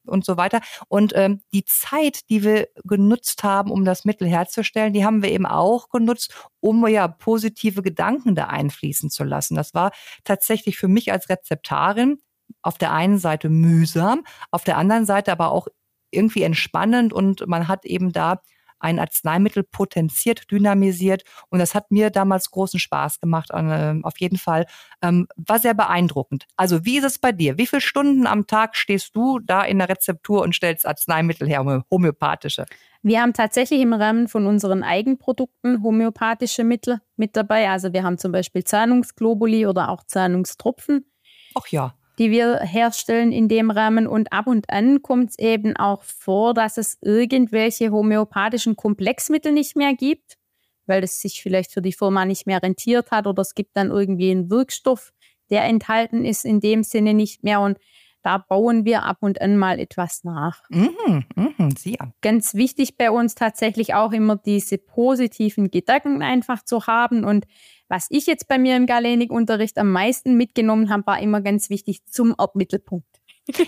und 0.06 0.24
so 0.24 0.36
weiter. 0.36 0.60
Und 0.86 1.14
ähm, 1.16 1.40
die 1.52 1.64
Zeit, 1.64 2.30
die 2.30 2.44
wir 2.44 2.68
genutzt 2.84 3.42
haben, 3.42 3.72
um 3.72 3.84
das 3.84 4.04
Mittel 4.04 4.28
herzustellen, 4.28 4.92
die 4.92 5.04
haben 5.04 5.20
wir 5.20 5.32
eben 5.32 5.46
auch 5.46 5.88
genutzt, 5.88 6.32
um 6.60 6.86
ja 6.86 7.08
positive 7.08 7.82
Gedanken 7.82 8.36
da 8.36 8.44
einfließen 8.46 9.10
zu 9.10 9.24
lassen. 9.24 9.56
Das 9.56 9.74
war 9.74 9.90
tatsächlich 10.22 10.78
für 10.78 10.88
mich 10.88 11.10
als 11.10 11.28
Rezeptarin 11.28 12.18
auf 12.62 12.78
der 12.78 12.92
einen 12.92 13.18
Seite 13.18 13.48
mühsam, 13.48 14.24
auf 14.50 14.64
der 14.64 14.76
anderen 14.76 15.06
Seite 15.06 15.32
aber 15.32 15.52
auch 15.52 15.68
irgendwie 16.10 16.42
entspannend 16.42 17.12
und 17.12 17.46
man 17.46 17.68
hat 17.68 17.84
eben 17.84 18.12
da 18.12 18.40
ein 18.80 18.98
Arzneimittel 18.98 19.64
potenziert, 19.64 20.50
dynamisiert 20.50 21.22
und 21.50 21.58
das 21.58 21.74
hat 21.74 21.90
mir 21.90 22.10
damals 22.10 22.50
großen 22.50 22.78
Spaß 22.78 23.20
gemacht, 23.20 23.50
äh, 23.52 23.94
auf 24.02 24.18
jeden 24.18 24.38
Fall. 24.38 24.66
Ähm, 25.02 25.26
war 25.36 25.58
sehr 25.58 25.74
beeindruckend. 25.74 26.46
Also 26.56 26.84
wie 26.84 26.98
ist 26.98 27.04
es 27.04 27.18
bei 27.18 27.32
dir? 27.32 27.58
Wie 27.58 27.66
viele 27.66 27.80
Stunden 27.80 28.26
am 28.26 28.46
Tag 28.46 28.76
stehst 28.76 29.16
du 29.16 29.40
da 29.40 29.62
in 29.62 29.78
der 29.78 29.88
Rezeptur 29.88 30.42
und 30.42 30.54
stellst 30.54 30.86
Arzneimittel 30.86 31.48
her, 31.48 31.84
homöopathische? 31.90 32.66
Wir 33.02 33.20
haben 33.20 33.32
tatsächlich 33.32 33.80
im 33.80 33.92
Rahmen 33.92 34.28
von 34.28 34.46
unseren 34.46 34.82
Eigenprodukten 34.82 35.82
homöopathische 35.82 36.64
Mittel 36.64 37.00
mit 37.16 37.36
dabei. 37.36 37.70
Also 37.70 37.92
wir 37.92 38.02
haben 38.02 38.18
zum 38.18 38.32
Beispiel 38.32 38.64
Zahnungsglobuli 38.64 39.66
oder 39.66 39.88
auch 39.88 40.04
Zahnungstropfen. 40.04 41.04
Ach 41.54 41.66
ja 41.68 41.97
die 42.18 42.30
wir 42.30 42.60
herstellen 42.60 43.32
in 43.32 43.48
dem 43.48 43.70
Rahmen. 43.70 44.06
Und 44.06 44.32
ab 44.32 44.46
und 44.46 44.70
an 44.70 45.02
kommt 45.02 45.30
es 45.30 45.38
eben 45.38 45.76
auch 45.76 46.02
vor, 46.02 46.52
dass 46.52 46.76
es 46.76 46.98
irgendwelche 47.00 47.90
homöopathischen 47.90 48.76
Komplexmittel 48.76 49.52
nicht 49.52 49.76
mehr 49.76 49.94
gibt, 49.94 50.36
weil 50.86 51.04
es 51.04 51.20
sich 51.20 51.42
vielleicht 51.42 51.72
für 51.72 51.82
die 51.82 51.92
Firma 51.92 52.24
nicht 52.24 52.46
mehr 52.46 52.62
rentiert 52.62 53.10
hat 53.10 53.26
oder 53.26 53.42
es 53.42 53.54
gibt 53.54 53.76
dann 53.76 53.90
irgendwie 53.90 54.30
einen 54.30 54.50
Wirkstoff, 54.50 55.12
der 55.50 55.64
enthalten 55.64 56.24
ist, 56.24 56.44
in 56.44 56.60
dem 56.60 56.82
Sinne 56.82 57.14
nicht 57.14 57.44
mehr. 57.44 57.60
Und 57.60 57.78
da 58.28 58.36
bauen 58.36 58.84
wir 58.84 59.04
ab 59.04 59.16
und 59.20 59.40
an 59.40 59.56
mal 59.56 59.78
etwas 59.78 60.22
nach. 60.22 60.60
Mhm, 60.68 61.24
mhm, 61.34 61.70
sehr. 61.78 62.12
Ganz 62.20 62.52
wichtig 62.52 62.98
bei 62.98 63.10
uns 63.10 63.34
tatsächlich 63.34 63.94
auch 63.94 64.12
immer 64.12 64.36
diese 64.36 64.76
positiven 64.76 65.70
Gedanken 65.70 66.20
einfach 66.20 66.62
zu 66.62 66.86
haben. 66.86 67.24
Und 67.24 67.46
was 67.88 68.06
ich 68.10 68.26
jetzt 68.26 68.46
bei 68.46 68.58
mir 68.58 68.76
im 68.76 68.84
Galenik-Unterricht 68.84 69.78
am 69.78 69.90
meisten 69.92 70.36
mitgenommen 70.36 70.90
habe, 70.90 71.06
war 71.06 71.20
immer 71.20 71.40
ganz 71.40 71.70
wichtig 71.70 72.04
zum 72.04 72.34
Erdmittelpunkt. 72.38 73.17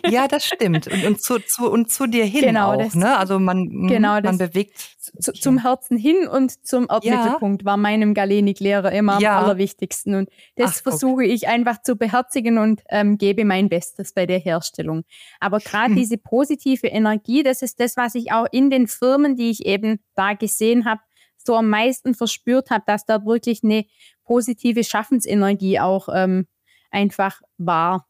Ja, 0.06 0.28
das 0.28 0.44
stimmt. 0.44 0.86
Und, 0.88 1.04
und, 1.04 1.22
zu, 1.22 1.38
zu, 1.38 1.70
und 1.70 1.90
zu 1.90 2.06
dir 2.06 2.24
hin 2.24 2.42
Genau, 2.42 2.72
auch. 2.74 2.78
das- 2.78 2.94
ne? 2.94 3.16
Also 3.16 3.38
man, 3.38 3.86
Genau, 3.88 4.20
man 4.20 4.38
bewegt. 4.38 4.76
Zu, 5.20 5.32
zum 5.32 5.58
Herzen 5.62 5.96
hin 5.96 6.28
und 6.28 6.66
zum 6.66 6.86
Erdmittelpunkt 6.90 7.64
war 7.64 7.76
meinem 7.76 8.14
Galenik-Lehrer 8.14 8.92
immer 8.92 9.18
Ja. 9.20 9.38
am 9.38 9.44
allerwichtigsten. 9.44 10.14
Und 10.14 10.28
das 10.56 10.70
Ach, 10.70 10.74
guck. 10.74 10.82
versuche 10.92 11.24
ich 11.24 11.48
einfach 11.48 11.82
zu 11.82 11.96
beherzigen 11.96 12.58
und 12.58 12.82
ähm, 12.90 13.16
gebe 13.18 13.44
mein 13.44 13.68
Bestes 13.68 14.12
bei 14.12 14.26
der 14.26 14.38
Herstellung. 14.38 15.04
Aber 15.40 15.58
gerade 15.60 15.90
Hm. 15.90 15.96
diese 15.96 16.18
positive 16.18 16.86
Energie, 16.86 17.42
das 17.42 17.62
ist 17.62 17.80
das, 17.80 17.96
was 17.96 18.14
ich 18.14 18.32
auch 18.32 18.46
in 18.52 18.70
den 18.70 18.86
Firmen, 18.86 19.36
die 19.36 19.50
ich 19.50 19.64
eben 19.66 20.00
da 20.14 20.34
gesehen 20.34 20.84
habe, 20.84 21.00
so 21.38 21.56
am 21.56 21.68
meisten 21.70 22.14
verspürt 22.14 22.68
habe, 22.70 22.84
dass 22.86 23.06
da 23.06 23.24
wirklich 23.24 23.64
eine 23.64 23.86
positive 24.24 24.84
Schaffensenergie 24.84 25.80
auch 25.80 26.08
ähm, 26.14 26.46
einfach 26.90 27.40
war, 27.56 28.06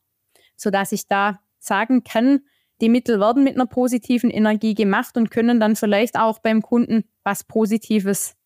sodass 0.56 0.90
ich 0.92 1.06
da 1.06 1.38
sagen 1.60 2.04
kann, 2.04 2.40
die 2.80 2.88
Mittel 2.88 3.20
werden 3.20 3.44
mit 3.44 3.54
einer 3.54 3.66
positiven 3.66 4.30
Energie 4.30 4.74
gemacht 4.74 5.16
und 5.16 5.30
können 5.30 5.60
dann 5.60 5.76
vielleicht 5.76 6.18
auch 6.18 6.38
beim 6.38 6.62
Kunden 6.62 7.04
was 7.22 7.44
Positives 7.44 8.36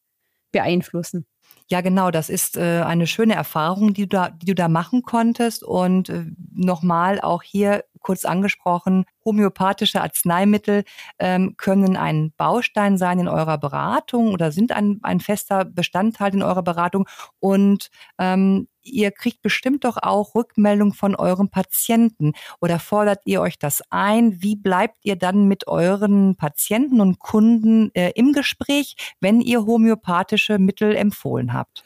beeinflussen. 0.50 1.26
Ja, 1.70 1.80
genau, 1.80 2.10
das 2.10 2.28
ist 2.28 2.58
äh, 2.58 2.82
eine 2.82 3.06
schöne 3.06 3.34
Erfahrung, 3.34 3.94
die 3.94 4.02
du 4.02 4.08
da, 4.16 4.30
die 4.30 4.46
du 4.46 4.54
da 4.54 4.68
machen 4.68 5.02
konntest. 5.02 5.62
Und 5.64 6.10
äh, 6.10 6.26
nochmal 6.52 7.20
auch 7.20 7.42
hier 7.42 7.84
kurz 8.00 8.26
angesprochen, 8.26 9.06
homöopathische 9.24 10.02
Arzneimittel 10.02 10.84
ähm, 11.18 11.54
können 11.56 11.96
ein 11.96 12.32
Baustein 12.36 12.98
sein 12.98 13.18
in 13.18 13.28
eurer 13.28 13.56
Beratung 13.56 14.28
oder 14.32 14.52
sind 14.52 14.72
ein, 14.72 15.00
ein 15.02 15.20
fester 15.20 15.64
Bestandteil 15.64 16.34
in 16.34 16.42
eurer 16.42 16.62
Beratung. 16.62 17.08
Und 17.40 17.88
ähm, 18.18 18.68
ihr 18.84 19.10
kriegt 19.10 19.42
bestimmt 19.42 19.84
doch 19.84 19.96
auch 20.00 20.34
Rückmeldung 20.34 20.92
von 20.92 21.14
euren 21.14 21.50
Patienten 21.50 22.32
oder 22.60 22.78
fordert 22.78 23.20
ihr 23.24 23.40
euch 23.40 23.58
das 23.58 23.82
ein? 23.90 24.42
Wie 24.42 24.56
bleibt 24.56 24.98
ihr 25.02 25.16
dann 25.16 25.48
mit 25.48 25.66
euren 25.66 26.36
Patienten 26.36 27.00
und 27.00 27.18
Kunden 27.18 27.90
äh, 27.94 28.12
im 28.14 28.32
Gespräch, 28.32 28.94
wenn 29.20 29.40
ihr 29.40 29.66
homöopathische 29.66 30.58
Mittel 30.58 30.94
empfohlen 30.94 31.52
habt? 31.52 31.84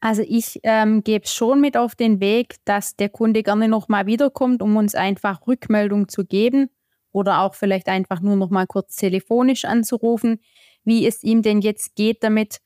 Also 0.00 0.22
ich 0.26 0.60
ähm, 0.62 1.04
gebe 1.04 1.26
schon 1.26 1.60
mit 1.60 1.76
auf 1.76 1.94
den 1.94 2.20
Weg, 2.20 2.56
dass 2.64 2.96
der 2.96 3.10
Kunde 3.10 3.42
gerne 3.42 3.68
nochmal 3.68 4.06
wiederkommt, 4.06 4.62
um 4.62 4.76
uns 4.76 4.94
einfach 4.94 5.46
Rückmeldung 5.46 6.08
zu 6.08 6.24
geben 6.24 6.70
oder 7.12 7.42
auch 7.42 7.54
vielleicht 7.54 7.88
einfach 7.88 8.20
nur 8.20 8.36
nochmal 8.36 8.66
kurz 8.66 8.96
telefonisch 8.96 9.66
anzurufen, 9.66 10.40
wie 10.84 11.06
es 11.06 11.22
ihm 11.22 11.42
denn 11.42 11.60
jetzt 11.60 11.96
geht 11.96 12.24
damit. 12.24 12.60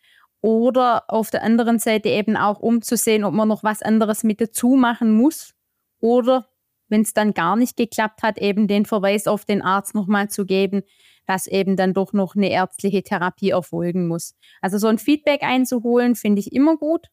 Oder 0.44 1.04
auf 1.08 1.30
der 1.30 1.42
anderen 1.42 1.78
Seite 1.78 2.10
eben 2.10 2.36
auch 2.36 2.60
umzusehen, 2.60 3.24
ob 3.24 3.32
man 3.32 3.48
noch 3.48 3.64
was 3.64 3.80
anderes 3.80 4.24
mit 4.24 4.42
dazu 4.42 4.76
machen 4.76 5.16
muss. 5.16 5.54
Oder 6.00 6.46
wenn 6.90 7.00
es 7.00 7.14
dann 7.14 7.32
gar 7.32 7.56
nicht 7.56 7.78
geklappt 7.78 8.22
hat, 8.22 8.36
eben 8.36 8.68
den 8.68 8.84
Verweis 8.84 9.26
auf 9.26 9.46
den 9.46 9.62
Arzt 9.62 9.94
nochmal 9.94 10.28
zu 10.28 10.44
geben, 10.44 10.82
dass 11.26 11.46
eben 11.46 11.76
dann 11.76 11.94
doch 11.94 12.12
noch 12.12 12.36
eine 12.36 12.50
ärztliche 12.50 13.02
Therapie 13.02 13.52
erfolgen 13.52 14.06
muss. 14.06 14.34
Also 14.60 14.76
so 14.76 14.86
ein 14.88 14.98
Feedback 14.98 15.42
einzuholen, 15.42 16.14
finde 16.14 16.40
ich 16.40 16.52
immer 16.52 16.76
gut. 16.76 17.06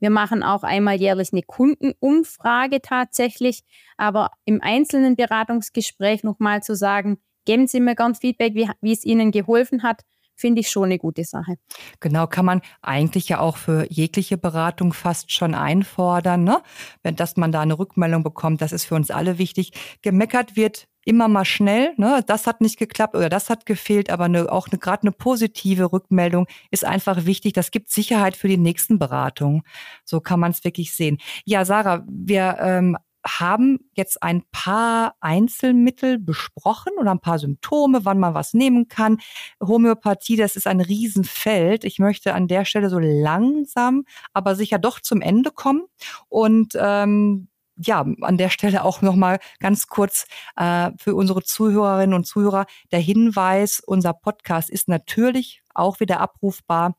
Wir 0.00 0.08
machen 0.08 0.42
auch 0.42 0.62
einmal 0.62 0.96
jährlich 0.96 1.30
eine 1.30 1.42
Kundenumfrage 1.42 2.80
tatsächlich, 2.80 3.64
aber 3.98 4.30
im 4.46 4.62
einzelnen 4.62 5.14
Beratungsgespräch 5.14 6.24
nochmal 6.24 6.62
zu 6.62 6.74
sagen, 6.74 7.18
geben 7.44 7.66
Sie 7.66 7.80
mir 7.80 7.94
gern 7.94 8.14
Feedback, 8.14 8.54
wie, 8.54 8.70
wie 8.80 8.92
es 8.92 9.04
Ihnen 9.04 9.30
geholfen 9.30 9.82
hat, 9.82 10.04
finde 10.38 10.60
ich 10.60 10.70
schon 10.70 10.84
eine 10.84 10.98
gute 10.98 11.24
Sache. 11.24 11.56
Genau, 12.00 12.26
kann 12.26 12.44
man 12.44 12.62
eigentlich 12.80 13.28
ja 13.28 13.40
auch 13.40 13.56
für 13.56 13.86
jegliche 13.90 14.38
Beratung 14.38 14.92
fast 14.92 15.32
schon 15.32 15.54
einfordern, 15.54 16.44
ne? 16.44 16.62
Wenn, 17.02 17.16
dass 17.16 17.36
man 17.36 17.52
da 17.52 17.60
eine 17.60 17.78
Rückmeldung 17.78 18.22
bekommt, 18.22 18.62
das 18.62 18.72
ist 18.72 18.84
für 18.84 18.94
uns 18.94 19.10
alle 19.10 19.38
wichtig. 19.38 19.72
Gemeckert 20.02 20.56
wird 20.56 20.86
immer 21.04 21.26
mal 21.26 21.44
schnell, 21.44 21.94
ne? 21.96 22.22
Das 22.26 22.46
hat 22.46 22.60
nicht 22.60 22.78
geklappt 22.78 23.14
oder 23.14 23.28
das 23.28 23.50
hat 23.50 23.66
gefehlt, 23.66 24.10
aber 24.10 24.24
eine, 24.24 24.52
auch 24.52 24.68
eine, 24.68 24.78
gerade 24.78 25.02
eine 25.02 25.12
positive 25.12 25.92
Rückmeldung 25.92 26.46
ist 26.70 26.84
einfach 26.84 27.24
wichtig. 27.24 27.54
Das 27.54 27.70
gibt 27.70 27.90
Sicherheit 27.90 28.36
für 28.36 28.48
die 28.48 28.58
nächsten 28.58 28.98
Beratungen. 28.98 29.62
So 30.04 30.20
kann 30.20 30.38
man 30.38 30.52
es 30.52 30.64
wirklich 30.64 30.94
sehen. 30.94 31.18
Ja, 31.44 31.64
Sarah, 31.64 32.04
wir 32.06 32.58
ähm, 32.60 32.96
haben 33.28 33.78
jetzt 33.92 34.22
ein 34.22 34.42
paar 34.50 35.14
Einzelmittel 35.20 36.18
besprochen 36.18 36.92
oder 36.98 37.10
ein 37.10 37.20
paar 37.20 37.38
Symptome, 37.38 38.04
wann 38.04 38.18
man 38.18 38.34
was 38.34 38.54
nehmen 38.54 38.88
kann. 38.88 39.18
Homöopathie, 39.62 40.36
das 40.36 40.56
ist 40.56 40.66
ein 40.66 40.80
Riesenfeld. 40.80 41.84
Ich 41.84 41.98
möchte 41.98 42.34
an 42.34 42.48
der 42.48 42.64
Stelle 42.64 42.90
so 42.90 42.98
langsam, 42.98 44.04
aber 44.32 44.54
sicher 44.54 44.78
doch 44.78 45.00
zum 45.00 45.20
Ende 45.20 45.50
kommen. 45.50 45.82
Und 46.28 46.72
ähm, 46.80 47.48
ja, 47.80 48.04
an 48.22 48.36
der 48.36 48.50
Stelle 48.50 48.84
auch 48.84 49.02
nochmal 49.02 49.38
ganz 49.60 49.86
kurz 49.86 50.26
äh, 50.56 50.90
für 50.98 51.14
unsere 51.14 51.42
Zuhörerinnen 51.42 52.14
und 52.14 52.24
Zuhörer 52.24 52.66
der 52.90 53.00
Hinweis, 53.00 53.80
unser 53.84 54.12
Podcast 54.12 54.70
ist 54.70 54.88
natürlich 54.88 55.62
auch 55.78 56.00
wieder 56.00 56.20
abrufbar 56.20 56.96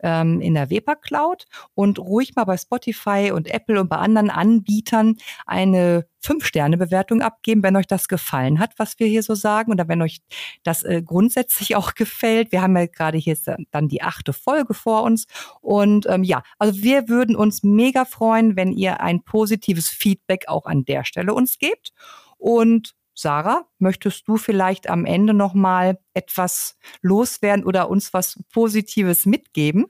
ähm, 0.00 0.40
in 0.40 0.54
der 0.54 0.70
Weber 0.70 0.96
Cloud. 0.96 1.46
Und 1.74 1.98
ruhig 1.98 2.34
mal 2.34 2.44
bei 2.44 2.56
Spotify 2.56 3.30
und 3.32 3.48
Apple 3.52 3.80
und 3.80 3.88
bei 3.88 3.96
anderen 3.96 4.30
Anbietern 4.30 5.16
eine 5.46 6.06
Fünf-Sterne-Bewertung 6.20 7.20
abgeben, 7.20 7.62
wenn 7.62 7.76
euch 7.76 7.86
das 7.86 8.08
gefallen 8.08 8.58
hat, 8.60 8.74
was 8.76 8.98
wir 8.98 9.06
hier 9.08 9.22
so 9.22 9.34
sagen 9.34 9.72
oder 9.72 9.88
wenn 9.88 10.02
euch 10.02 10.20
das 10.62 10.82
äh, 10.84 11.02
grundsätzlich 11.02 11.76
auch 11.76 11.94
gefällt. 11.94 12.52
Wir 12.52 12.62
haben 12.62 12.76
ja 12.76 12.86
gerade 12.86 13.18
hier 13.18 13.36
dann 13.70 13.88
die 13.88 14.02
achte 14.02 14.32
Folge 14.32 14.74
vor 14.74 15.02
uns. 15.02 15.26
Und 15.60 16.06
ähm, 16.08 16.22
ja, 16.22 16.42
also 16.58 16.82
wir 16.82 17.08
würden 17.08 17.36
uns 17.36 17.62
mega 17.62 18.04
freuen, 18.04 18.56
wenn 18.56 18.72
ihr 18.72 19.00
ein 19.00 19.22
positives 19.24 19.88
Feedback 19.88 20.48
auch 20.48 20.66
an 20.66 20.84
der 20.84 21.04
Stelle 21.04 21.34
uns 21.34 21.58
gebt. 21.58 21.92
Und 22.38 22.94
Sarah, 23.14 23.66
möchtest 23.78 24.26
du 24.26 24.36
vielleicht 24.36 24.88
am 24.88 25.04
Ende 25.04 25.34
noch 25.34 25.54
mal 25.54 25.98
etwas 26.14 26.78
loswerden 27.02 27.64
oder 27.64 27.90
uns 27.90 28.12
was 28.12 28.42
Positives 28.52 29.26
mitgeben? 29.26 29.86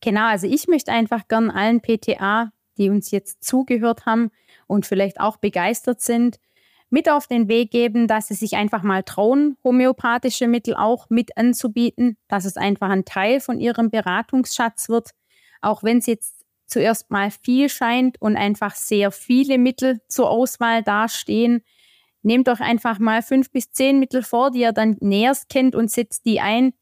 Genau, 0.00 0.26
also 0.28 0.46
ich 0.46 0.68
möchte 0.68 0.92
einfach 0.92 1.28
gern 1.28 1.50
allen 1.50 1.80
PTA, 1.80 2.52
die 2.78 2.90
uns 2.90 3.10
jetzt 3.10 3.44
zugehört 3.44 4.06
haben 4.06 4.30
und 4.66 4.86
vielleicht 4.86 5.20
auch 5.20 5.36
begeistert 5.36 6.00
sind, 6.00 6.38
mit 6.90 7.10
auf 7.10 7.26
den 7.26 7.48
Weg 7.48 7.70
geben, 7.70 8.06
dass 8.06 8.28
sie 8.28 8.34
sich 8.34 8.56
einfach 8.56 8.82
mal 8.82 9.02
trauen, 9.02 9.56
homöopathische 9.62 10.48
Mittel 10.48 10.74
auch 10.74 11.10
mit 11.10 11.36
anzubieten, 11.36 12.16
dass 12.28 12.44
es 12.44 12.56
einfach 12.56 12.88
ein 12.88 13.04
Teil 13.04 13.40
von 13.40 13.60
ihrem 13.60 13.90
Beratungsschatz 13.90 14.88
wird, 14.88 15.10
auch 15.60 15.82
wenn 15.82 15.98
es 15.98 16.06
jetzt 16.06 16.44
zuerst 16.66 17.10
mal 17.10 17.30
viel 17.30 17.68
scheint 17.68 18.20
und 18.20 18.36
einfach 18.36 18.74
sehr 18.74 19.10
viele 19.10 19.58
Mittel 19.58 20.00
zur 20.08 20.30
Auswahl 20.30 20.82
dastehen. 20.82 21.62
Nehmt 22.28 22.46
euch 22.50 22.60
einfach 22.60 22.98
mal 22.98 23.22
fünf 23.22 23.50
bis 23.50 23.72
zehn 23.72 23.98
Mittel 23.98 24.22
vor, 24.22 24.50
die 24.50 24.60
ihr 24.60 24.72
dann 24.72 24.98
näherst 25.00 25.48
kennt 25.48 25.74
und 25.74 25.90
setzt 25.90 26.26
die 26.26 26.40
ein. 26.40 26.74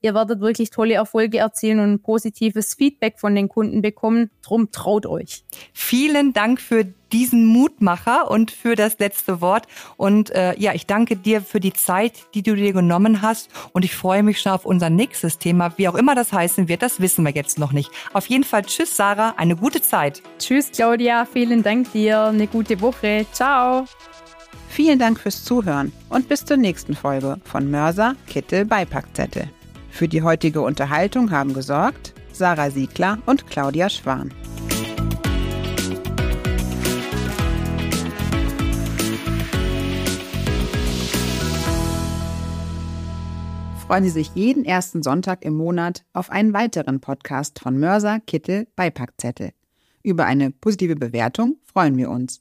Ihr 0.00 0.14
werdet 0.14 0.40
wirklich 0.40 0.70
tolle 0.70 0.94
Erfolge 0.94 1.36
erzielen 1.36 1.78
und 1.78 1.92
ein 1.92 2.00
positives 2.00 2.72
Feedback 2.72 3.20
von 3.20 3.34
den 3.34 3.50
Kunden 3.50 3.82
bekommen. 3.82 4.30
Drum 4.40 4.70
traut 4.70 5.04
euch. 5.04 5.44
Vielen 5.74 6.32
Dank 6.32 6.58
für 6.58 6.86
diesen 7.12 7.44
Mutmacher 7.44 8.30
und 8.30 8.50
für 8.50 8.76
das 8.76 8.98
letzte 8.98 9.42
Wort. 9.42 9.66
Und 9.98 10.30
äh, 10.30 10.58
ja, 10.58 10.72
ich 10.72 10.86
danke 10.86 11.16
dir 11.16 11.42
für 11.42 11.60
die 11.60 11.74
Zeit, 11.74 12.14
die 12.32 12.42
du 12.42 12.56
dir 12.56 12.72
genommen 12.72 13.20
hast. 13.20 13.50
Und 13.74 13.84
ich 13.84 13.94
freue 13.94 14.22
mich 14.22 14.40
schon 14.40 14.52
auf 14.52 14.64
unser 14.64 14.88
nächstes 14.88 15.36
Thema. 15.36 15.76
Wie 15.76 15.86
auch 15.86 15.96
immer 15.96 16.14
das 16.14 16.32
heißen 16.32 16.66
wird, 16.66 16.80
das 16.80 17.00
wissen 17.00 17.26
wir 17.26 17.32
jetzt 17.32 17.58
noch 17.58 17.72
nicht. 17.72 17.90
Auf 18.14 18.24
jeden 18.28 18.44
Fall, 18.44 18.62
tschüss 18.62 18.96
Sarah, 18.96 19.34
eine 19.36 19.54
gute 19.54 19.82
Zeit. 19.82 20.22
Tschüss 20.38 20.70
Claudia, 20.72 21.26
vielen 21.26 21.62
Dank 21.62 21.92
dir. 21.92 22.22
Eine 22.22 22.46
gute 22.46 22.80
Woche. 22.80 23.26
Ciao. 23.32 23.84
Vielen 24.74 24.98
Dank 24.98 25.20
fürs 25.20 25.44
Zuhören 25.44 25.92
und 26.08 26.28
bis 26.28 26.44
zur 26.44 26.56
nächsten 26.56 26.94
Folge 26.94 27.38
von 27.44 27.70
Mörser 27.70 28.16
Kittel 28.26 28.64
Beipackzettel. 28.64 29.48
Für 29.88 30.08
die 30.08 30.22
heutige 30.22 30.62
Unterhaltung 30.62 31.30
haben 31.30 31.54
gesorgt 31.54 32.12
Sarah 32.32 32.72
Siegler 32.72 33.18
und 33.24 33.46
Claudia 33.46 33.88
Schwan. 33.88 34.34
Freuen 43.86 44.02
Sie 44.02 44.10
sich 44.10 44.32
jeden 44.34 44.64
ersten 44.64 45.04
Sonntag 45.04 45.44
im 45.44 45.54
Monat 45.54 46.04
auf 46.14 46.30
einen 46.30 46.52
weiteren 46.52 47.00
Podcast 47.00 47.60
von 47.60 47.78
Mörser 47.78 48.18
Kittel 48.18 48.66
Beipackzettel. 48.74 49.52
Über 50.02 50.26
eine 50.26 50.50
positive 50.50 50.96
Bewertung 50.96 51.58
freuen 51.62 51.96
wir 51.96 52.10
uns. 52.10 52.40